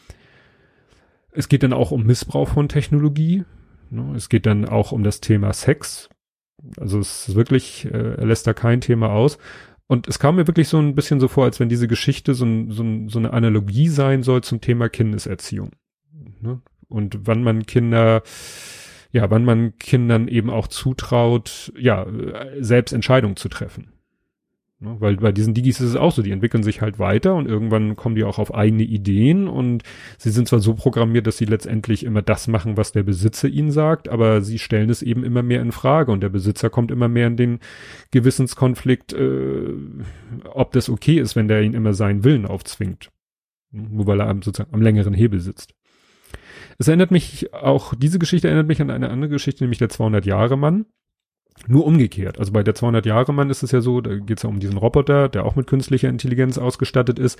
Es 1.32 1.48
geht 1.48 1.64
dann 1.64 1.74
auch 1.74 1.92
um 1.92 2.04
Missbrauch 2.04 2.50
von 2.50 2.68
Technologie. 2.68 3.46
Ne? 3.94 4.14
Es 4.16 4.30
geht 4.30 4.46
dann 4.46 4.66
auch 4.66 4.92
um 4.92 5.04
das 5.04 5.22
Thema 5.22 5.54
Sex, 5.54 6.10
also 6.78 7.00
es 7.00 7.30
ist 7.30 7.36
wirklich, 7.36 7.86
äh, 7.86 8.16
er 8.16 8.26
lässt 8.26 8.48
da 8.48 8.54
kein 8.54 8.82
Thema 8.82 9.10
aus. 9.10 9.38
Und 9.88 10.08
es 10.08 10.18
kam 10.18 10.38
mir 10.38 10.48
wirklich 10.48 10.70
so 10.70 10.80
ein 10.80 10.96
bisschen 10.96 11.20
so 11.20 11.28
vor, 11.28 11.44
als 11.44 11.60
wenn 11.60 11.70
diese 11.70 11.88
Geschichte 11.88 12.34
so, 12.34 12.46
ein, 12.46 12.72
so, 12.72 12.84
ein, 12.84 13.10
so 13.10 13.20
eine 13.20 13.34
Analogie 13.34 13.90
sein 13.90 14.24
soll 14.24 14.42
zum 14.42 14.62
Thema 14.62 14.90
Kindeserziehung. 14.90 15.72
Ne? 16.40 16.62
Und 16.88 17.28
wann 17.28 17.44
man 17.44 17.66
Kinder, 17.66 18.24
ja, 19.12 19.30
wann 19.30 19.46
man 19.46 19.78
Kindern 19.78 20.28
eben 20.28 20.50
auch 20.50 20.68
zutraut, 20.68 21.74
ja, 21.78 22.08
selbst 22.60 22.94
Entscheidungen 22.94 23.36
zu 23.36 23.50
treffen. 23.50 23.92
Ne? 24.84 24.98
Weil 25.00 25.16
bei 25.16 25.32
diesen 25.32 25.54
Digis 25.54 25.80
ist 25.80 25.92
es 25.92 25.96
auch 25.96 26.12
so, 26.12 26.22
die 26.22 26.32
entwickeln 26.32 26.62
sich 26.62 26.82
halt 26.82 27.00
weiter 27.00 27.36
und 27.36 27.48
irgendwann 27.48 27.96
kommen 27.96 28.16
die 28.16 28.26
auch 28.26 28.38
auf 28.38 28.54
eigene 28.54 28.84
Ideen 28.84 29.48
und 29.48 29.84
sie 30.18 30.30
sind 30.30 30.48
zwar 30.50 30.60
so 30.60 30.74
programmiert, 30.74 31.26
dass 31.26 31.38
sie 31.38 31.46
letztendlich 31.46 32.04
immer 32.04 32.22
das 32.22 32.48
machen, 32.50 32.76
was 32.76 32.92
der 32.92 33.04
Besitzer 33.04 33.48
ihnen 33.48 33.72
sagt, 33.72 34.10
aber 34.10 34.42
sie 34.42 34.60
stellen 34.60 34.90
es 34.90 35.02
eben 35.02 35.24
immer 35.24 35.42
mehr 35.42 35.62
in 35.62 35.72
Frage 35.72 36.12
und 36.12 36.22
der 36.22 36.30
Besitzer 36.30 36.70
kommt 36.70 36.92
immer 36.92 37.08
mehr 37.08 37.28
in 37.28 37.38
den 37.38 37.60
Gewissenskonflikt, 38.12 39.14
äh, 39.14 39.74
ob 40.54 40.74
das 40.74 40.90
okay 40.90 41.18
ist, 41.18 41.38
wenn 41.38 41.48
der 41.48 41.62
ihn 41.62 41.74
immer 41.74 41.94
seinen 41.94 42.26
Willen 42.26 42.46
aufzwingt. 42.46 43.10
Nur 43.72 44.06
weil 44.06 44.20
er 44.20 44.34
sozusagen 44.36 44.74
am 44.74 44.82
längeren 44.82 45.14
Hebel 45.14 45.40
sitzt. 45.40 45.74
Es 46.78 46.88
erinnert 46.88 47.12
mich 47.12 47.54
auch, 47.54 47.96
diese 47.96 48.20
Geschichte 48.20 48.48
erinnert 48.48 48.68
mich 48.68 48.82
an 48.82 48.90
eine 48.90 49.10
andere 49.10 49.30
Geschichte, 49.30 49.64
nämlich 49.64 49.80
der 49.80 49.90
200 49.90 50.26
Jahre 50.26 50.58
Mann. 50.58 50.86
Nur 51.68 51.86
umgekehrt. 51.86 52.40
Also 52.40 52.52
bei 52.52 52.64
der 52.64 52.76
200 52.76 53.06
Jahre 53.06 53.34
Mann 53.34 53.50
ist 53.50 53.64
es 53.64 53.72
ja 53.72 53.80
so, 53.80 54.02
da 54.02 54.16
geht 54.16 54.38
es 54.38 54.44
ja 54.44 54.50
um 54.50 54.60
diesen 54.60 54.78
Roboter, 54.78 55.30
der 55.30 55.46
auch 55.46 55.56
mit 55.56 55.68
künstlicher 55.68 56.10
Intelligenz 56.10 56.58
ausgestattet 56.58 57.20
ist 57.20 57.40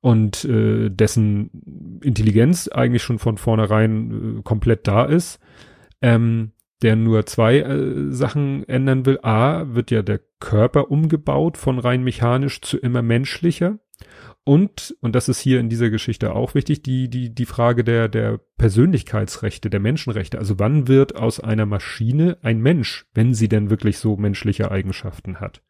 und 0.00 0.44
äh, 0.44 0.90
dessen 0.90 2.00
Intelligenz 2.02 2.68
eigentlich 2.68 3.02
schon 3.02 3.18
von 3.18 3.38
vornherein 3.38 4.38
äh, 4.38 4.42
komplett 4.42 4.86
da 4.86 5.04
ist. 5.04 5.38
Ähm, 6.02 6.52
der 6.82 6.96
nur 6.96 7.24
zwei 7.26 7.60
äh, 7.60 8.10
Sachen 8.10 8.68
ändern 8.68 9.06
will. 9.06 9.20
A, 9.22 9.64
wird 9.74 9.90
ja 9.90 10.02
der 10.02 10.20
Körper 10.40 10.90
umgebaut 10.90 11.56
von 11.56 11.78
rein 11.78 12.02
mechanisch 12.02 12.60
zu 12.60 12.76
immer 12.76 13.02
menschlicher. 13.02 13.78
Und, 14.44 14.96
und 15.00 15.14
das 15.14 15.28
ist 15.28 15.40
hier 15.40 15.60
in 15.60 15.68
dieser 15.68 15.88
Geschichte 15.90 16.34
auch 16.34 16.54
wichtig, 16.54 16.82
die, 16.82 17.08
die, 17.08 17.32
die 17.32 17.46
Frage 17.46 17.84
der, 17.84 18.08
der 18.08 18.40
Persönlichkeitsrechte, 18.58 19.70
der 19.70 19.78
Menschenrechte. 19.78 20.38
Also 20.38 20.58
wann 20.58 20.88
wird 20.88 21.14
aus 21.14 21.38
einer 21.38 21.66
Maschine 21.66 22.38
ein 22.42 22.60
Mensch, 22.60 23.06
wenn 23.14 23.34
sie 23.34 23.48
denn 23.48 23.70
wirklich 23.70 23.98
so 23.98 24.16
menschliche 24.16 24.70
Eigenschaften 24.70 25.38
hat? 25.38 25.62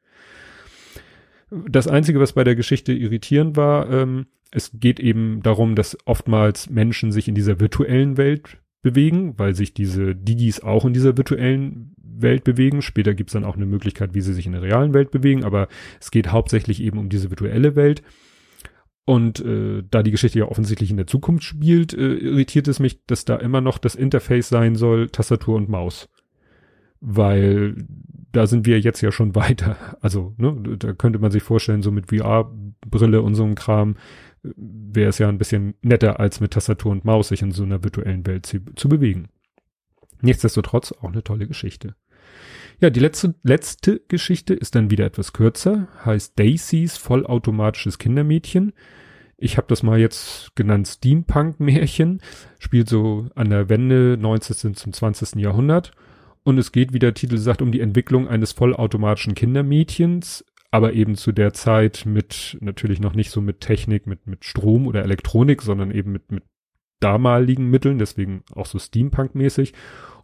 Das 1.68 1.86
Einzige, 1.86 2.18
was 2.18 2.32
bei 2.32 2.44
der 2.44 2.56
Geschichte 2.56 2.94
irritierend 2.94 3.58
war, 3.58 3.90
ähm, 3.90 4.26
es 4.50 4.70
geht 4.74 5.00
eben 5.00 5.42
darum, 5.42 5.74
dass 5.74 5.98
oftmals 6.06 6.70
Menschen 6.70 7.12
sich 7.12 7.28
in 7.28 7.34
dieser 7.34 7.60
virtuellen 7.60 8.16
Welt 8.16 8.58
bewegen, 8.80 9.38
weil 9.38 9.54
sich 9.54 9.74
diese 9.74 10.14
Digis 10.14 10.60
auch 10.60 10.86
in 10.86 10.94
dieser 10.94 11.16
virtuellen 11.18 11.94
Welt 11.98 12.44
bewegen. 12.44 12.80
Später 12.80 13.14
gibt's 13.14 13.34
dann 13.34 13.44
auch 13.44 13.56
eine 13.56 13.66
Möglichkeit, 13.66 14.14
wie 14.14 14.22
sie 14.22 14.32
sich 14.32 14.46
in 14.46 14.52
der 14.52 14.62
realen 14.62 14.94
Welt 14.94 15.10
bewegen, 15.10 15.44
aber 15.44 15.68
es 16.00 16.10
geht 16.10 16.32
hauptsächlich 16.32 16.82
eben 16.82 16.98
um 16.98 17.10
diese 17.10 17.30
virtuelle 17.30 17.76
Welt. 17.76 18.02
Und 19.04 19.40
äh, 19.40 19.82
da 19.90 20.02
die 20.02 20.12
Geschichte 20.12 20.38
ja 20.38 20.46
offensichtlich 20.46 20.90
in 20.90 20.96
der 20.96 21.08
Zukunft 21.08 21.44
spielt, 21.44 21.92
äh, 21.92 22.14
irritiert 22.14 22.68
es 22.68 22.78
mich, 22.78 23.04
dass 23.06 23.24
da 23.24 23.36
immer 23.36 23.60
noch 23.60 23.78
das 23.78 23.94
Interface 23.94 24.48
sein 24.48 24.76
soll, 24.76 25.08
Tastatur 25.10 25.56
und 25.56 25.68
Maus. 25.68 26.08
Weil 27.00 27.84
da 28.30 28.46
sind 28.46 28.64
wir 28.64 28.78
jetzt 28.78 29.00
ja 29.00 29.10
schon 29.10 29.34
weiter. 29.34 29.76
Also, 30.00 30.34
ne, 30.36 30.76
da 30.78 30.92
könnte 30.92 31.18
man 31.18 31.32
sich 31.32 31.42
vorstellen, 31.42 31.82
so 31.82 31.90
mit 31.90 32.10
VR-Brille 32.10 33.22
und 33.22 33.34
so 33.34 33.42
einem 33.44 33.56
Kram 33.56 33.96
äh, 34.44 34.50
wäre 34.56 35.08
es 35.08 35.18
ja 35.18 35.28
ein 35.28 35.38
bisschen 35.38 35.74
netter, 35.82 36.20
als 36.20 36.40
mit 36.40 36.52
Tastatur 36.52 36.92
und 36.92 37.04
Maus 37.04 37.28
sich 37.28 37.42
in 37.42 37.50
so 37.50 37.64
einer 37.64 37.82
virtuellen 37.82 38.24
Welt 38.26 38.46
zu, 38.46 38.60
zu 38.76 38.88
bewegen. 38.88 39.28
Nichtsdestotrotz 40.20 40.92
auch 40.92 41.10
eine 41.10 41.24
tolle 41.24 41.48
Geschichte. 41.48 41.96
Ja, 42.82 42.90
die 42.90 42.98
letzte, 42.98 43.36
letzte 43.44 44.00
Geschichte 44.08 44.54
ist 44.54 44.74
dann 44.74 44.90
wieder 44.90 45.06
etwas 45.06 45.32
kürzer, 45.32 45.86
heißt 46.04 46.36
Daisys 46.36 46.96
vollautomatisches 46.96 47.96
Kindermädchen. 47.98 48.72
Ich 49.36 49.56
habe 49.56 49.68
das 49.68 49.84
mal 49.84 50.00
jetzt 50.00 50.50
genannt 50.56 50.88
Steampunk-Märchen, 50.88 52.20
spielt 52.58 52.88
so 52.88 53.28
an 53.36 53.50
der 53.50 53.68
Wende 53.68 54.18
19. 54.20 54.74
zum 54.74 54.92
20. 54.92 55.36
Jahrhundert. 55.36 55.92
Und 56.42 56.58
es 56.58 56.72
geht, 56.72 56.92
wie 56.92 56.98
der 56.98 57.14
Titel 57.14 57.38
sagt, 57.38 57.62
um 57.62 57.70
die 57.70 57.80
Entwicklung 57.80 58.26
eines 58.26 58.50
vollautomatischen 58.50 59.36
Kindermädchens, 59.36 60.44
aber 60.72 60.92
eben 60.92 61.14
zu 61.14 61.30
der 61.30 61.52
Zeit 61.52 62.02
mit, 62.04 62.58
natürlich 62.60 62.98
noch 62.98 63.14
nicht 63.14 63.30
so 63.30 63.40
mit 63.40 63.60
Technik, 63.60 64.08
mit, 64.08 64.26
mit 64.26 64.44
Strom 64.44 64.88
oder 64.88 65.04
Elektronik, 65.04 65.62
sondern 65.62 65.92
eben 65.92 66.10
mit, 66.10 66.32
mit 66.32 66.42
damaligen 67.02 67.68
Mitteln, 67.68 67.98
deswegen 67.98 68.42
auch 68.54 68.66
so 68.66 68.78
Steampunk-mäßig 68.78 69.72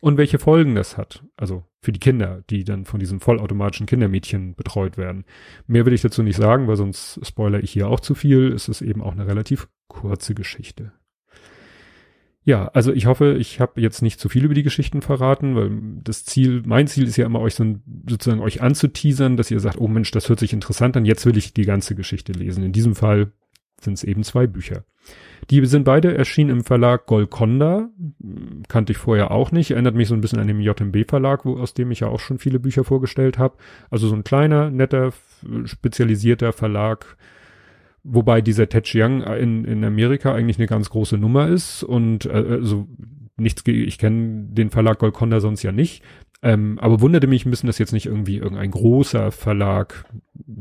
und 0.01 0.17
welche 0.17 0.39
Folgen 0.39 0.75
das 0.75 0.97
hat. 0.97 1.25
Also 1.37 1.65
für 1.81 1.93
die 1.93 2.01
Kinder, 2.01 2.43
die 2.51 2.65
dann 2.65 2.85
von 2.85 3.01
diesem 3.01 3.21
vollautomatischen 3.21 3.87
Kindermädchen 3.87 4.55
betreut 4.55 4.97
werden. 4.97 5.25
Mehr 5.67 5.87
will 5.87 5.93
ich 5.93 6.03
dazu 6.03 6.23
nicht 6.23 6.37
sagen, 6.37 6.69
weil 6.69 6.77
sonst 6.77 7.21
spoiler 7.25 7.63
ich 7.63 7.71
hier 7.71 7.89
auch 7.89 8.01
zu 8.01 8.15
viel. 8.15 8.53
Es 8.53 8.69
ist 8.69 8.81
eben 8.81 9.03
auch 9.03 9.13
eine 9.13 9.27
relativ 9.27 9.69
kurze 9.89 10.35
Geschichte. 10.35 10.93
Ja, 12.45 12.69
also 12.69 12.95
ich 12.95 13.05
hoffe, 13.05 13.37
ich 13.39 13.61
habe 13.61 13.79
jetzt 13.81 14.01
nicht 14.01 14.19
zu 14.19 14.31
viel 14.31 14.45
über 14.47 14.55
die 14.55 14.63
Geschichten 14.63 15.03
verraten, 15.03 15.55
weil 15.55 15.71
das 16.03 16.25
Ziel, 16.25 16.63
mein 16.65 16.87
Ziel 16.87 17.07
ist 17.07 17.19
ja 17.19 17.27
immer, 17.27 17.41
euch 17.41 17.55
so 17.55 17.77
sozusagen 18.09 18.41
euch 18.41 18.63
anzuteasern, 18.63 19.37
dass 19.37 19.51
ihr 19.51 19.61
sagt, 19.61 19.79
oh 19.79 19.87
Mensch, 19.87 20.11
das 20.13 20.31
hört 20.31 20.39
sich 20.39 20.55
interessant 20.55 20.97
an, 20.97 21.05
jetzt 21.05 21.27
will 21.27 21.37
ich 21.37 21.53
die 21.53 21.67
ganze 21.67 21.95
Geschichte 21.95 22.33
lesen. 22.33 22.65
In 22.65 22.73
diesem 22.73 22.95
Fall 22.95 23.33
sind 23.79 23.95
es 23.95 24.05
eben 24.05 24.23
zwei 24.23 24.47
Bücher. 24.47 24.85
Die 25.51 25.65
sind 25.65 25.85
beide 25.85 26.17
erschienen 26.17 26.51
im 26.51 26.65
Verlag 26.65 27.07
Golconda. 27.07 27.89
Kannte 28.69 28.93
ich 28.93 28.99
vorher 28.99 29.31
auch 29.31 29.51
nicht. 29.51 29.71
Erinnert 29.71 29.95
mich 29.95 30.09
so 30.09 30.15
ein 30.15 30.21
bisschen 30.21 30.41
an 30.41 30.47
den 30.47 30.61
JMB 30.61 31.09
Verlag, 31.09 31.45
wo, 31.47 31.57
aus 31.57 31.73
dem 31.75 31.91
ich 31.91 32.01
ja 32.01 32.09
auch 32.09 32.21
schon 32.21 32.39
viele 32.39 32.61
Bücher 32.61 32.85
vorgestellt 32.85 33.39
habe. 33.39 33.57
Also 33.91 34.09
so 34.09 34.15
ein 34.15 34.25
kleiner, 34.25 34.71
netter, 34.71 35.13
spezialisierter 35.65 36.53
Verlag. 36.53 37.17
Wobei 38.05 38.41
dieser 38.41 38.69
Ted 38.69 38.85
Chiang 38.85 39.23
in, 39.23 39.65
in 39.65 39.85
Amerika 39.85 40.35
eigentlich 40.35 40.59
eine 40.59 40.67
ganz 40.67 40.91
große 40.91 41.19
Nummer 41.19 41.49
ist 41.49 41.83
und 41.83 42.27
äh, 42.27 42.31
also 42.31 42.87
nichts, 43.37 43.63
ich 43.67 43.99
kenne 43.99 44.47
den 44.51 44.71
Verlag 44.71 44.99
Golconda 44.99 45.41
sonst 45.41 45.63
ja 45.63 45.73
nicht, 45.73 46.03
ähm, 46.41 46.79
aber 46.79 47.01
wunderte 47.01 47.27
mich 47.27 47.45
ein 47.45 47.51
bisschen, 47.51 47.67
dass 47.67 47.79
jetzt 47.79 47.93
nicht 47.93 48.07
irgendwie 48.07 48.37
irgendein 48.37 48.71
großer 48.71 49.33
Verlag 49.33 50.05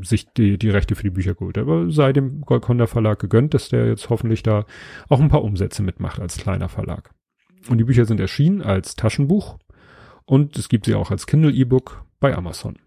sich 0.01 0.27
die, 0.33 0.57
die 0.57 0.69
Rechte 0.69 0.95
für 0.95 1.03
die 1.03 1.11
Bücher 1.11 1.35
geholt 1.35 1.57
hat. 1.57 1.63
Aber 1.63 1.91
sei 1.91 2.13
dem 2.13 2.41
Golconda 2.41 2.87
Verlag 2.87 3.19
gegönnt, 3.19 3.53
dass 3.53 3.69
der 3.69 3.87
jetzt 3.87 4.09
hoffentlich 4.09 4.41
da 4.41 4.65
auch 5.07 5.19
ein 5.19 5.29
paar 5.29 5.43
Umsätze 5.43 5.83
mitmacht 5.83 6.19
als 6.19 6.37
kleiner 6.37 6.69
Verlag. 6.69 7.11
Und 7.69 7.77
die 7.77 7.83
Bücher 7.83 8.05
sind 8.05 8.19
erschienen 8.19 8.61
als 8.61 8.95
Taschenbuch 8.95 9.59
und 10.25 10.57
es 10.57 10.67
gibt 10.67 10.85
sie 10.85 10.95
auch 10.95 11.11
als 11.11 11.27
Kindle 11.27 11.51
E-Book 11.51 12.05
bei 12.19 12.35
Amazon. 12.35 12.77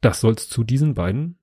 Das 0.00 0.20
soll's 0.20 0.48
zu 0.48 0.64
diesen 0.64 0.94
beiden 0.94 1.38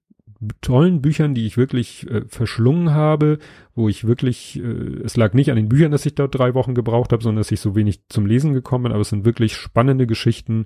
tollen 0.62 1.02
Büchern, 1.02 1.34
die 1.34 1.45
ich 1.45 1.58
wirklich 1.58 2.10
äh, 2.10 2.23
verschlungen 2.28 2.91
habe, 2.91 3.39
wo 3.75 3.89
ich 3.89 4.08
wirklich, 4.08 4.60
äh, 4.60 5.02
es 5.04 5.17
lag 5.17 5.34
nicht 5.34 5.49
an 5.49 5.58
den 5.58 5.69
Büchern, 5.69 5.91
dass 5.91 6.06
ich 6.06 6.15
dort 6.15 6.38
drei 6.38 6.54
Wochen 6.54 6.75
gebraucht 6.75 7.12
habe, 7.12 7.23
sondern 7.23 7.41
dass 7.41 7.52
ich 7.52 7.60
so 7.60 7.75
wenig 7.75 8.08
zum 8.08 8.25
Lesen 8.25 8.54
gekommen 8.54 8.84
bin, 8.84 8.91
aber 8.93 9.02
es 9.02 9.10
sind 9.10 9.25
wirklich 9.25 9.56
spannende 9.56 10.08
Geschichten 10.08 10.65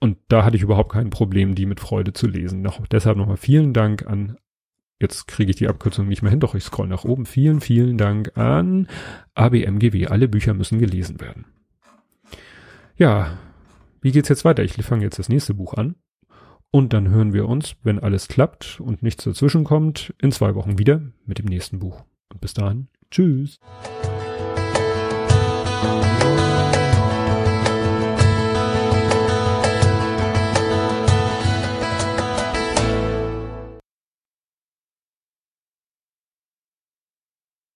und 0.00 0.18
da 0.28 0.44
hatte 0.44 0.56
ich 0.56 0.62
überhaupt 0.62 0.92
kein 0.92 1.10
Problem, 1.10 1.54
die 1.54 1.66
mit 1.66 1.80
Freude 1.80 2.12
zu 2.12 2.26
lesen. 2.26 2.62
Noch, 2.62 2.86
deshalb 2.86 3.16
nochmal 3.16 3.38
vielen 3.38 3.72
Dank 3.72 4.06
an, 4.06 4.36
jetzt 5.00 5.26
kriege 5.26 5.50
ich 5.50 5.56
die 5.56 5.68
Abkürzung 5.68 6.06
nicht 6.06 6.22
mehr 6.22 6.30
hin, 6.30 6.40
doch 6.40 6.54
ich 6.54 6.64
scroll 6.64 6.88
nach 6.88 7.04
oben. 7.04 7.26
Vielen, 7.26 7.60
vielen 7.60 7.98
Dank 7.98 8.36
an 8.36 8.88
ABMGW. 9.34 10.06
Alle 10.06 10.28
Bücher 10.28 10.54
müssen 10.54 10.78
gelesen 10.78 11.20
werden. 11.20 11.46
Ja, 12.96 13.38
wie 14.00 14.12
geht's 14.12 14.28
jetzt 14.28 14.44
weiter? 14.44 14.62
Ich 14.62 14.74
fange 14.74 15.04
jetzt 15.04 15.18
das 15.18 15.28
nächste 15.28 15.54
Buch 15.54 15.74
an. 15.74 15.96
Und 16.70 16.92
dann 16.92 17.08
hören 17.08 17.32
wir 17.32 17.48
uns, 17.48 17.76
wenn 17.82 17.98
alles 17.98 18.28
klappt 18.28 18.80
und 18.80 19.02
nichts 19.02 19.24
dazwischen 19.24 19.64
kommt, 19.64 20.14
in 20.20 20.32
zwei 20.32 20.54
Wochen 20.54 20.78
wieder 20.78 21.00
mit 21.24 21.38
dem 21.38 21.46
nächsten 21.46 21.78
Buch. 21.78 22.04
Und 22.32 22.40
bis 22.40 22.54
dahin, 22.54 22.88
tschüss. 23.10 23.58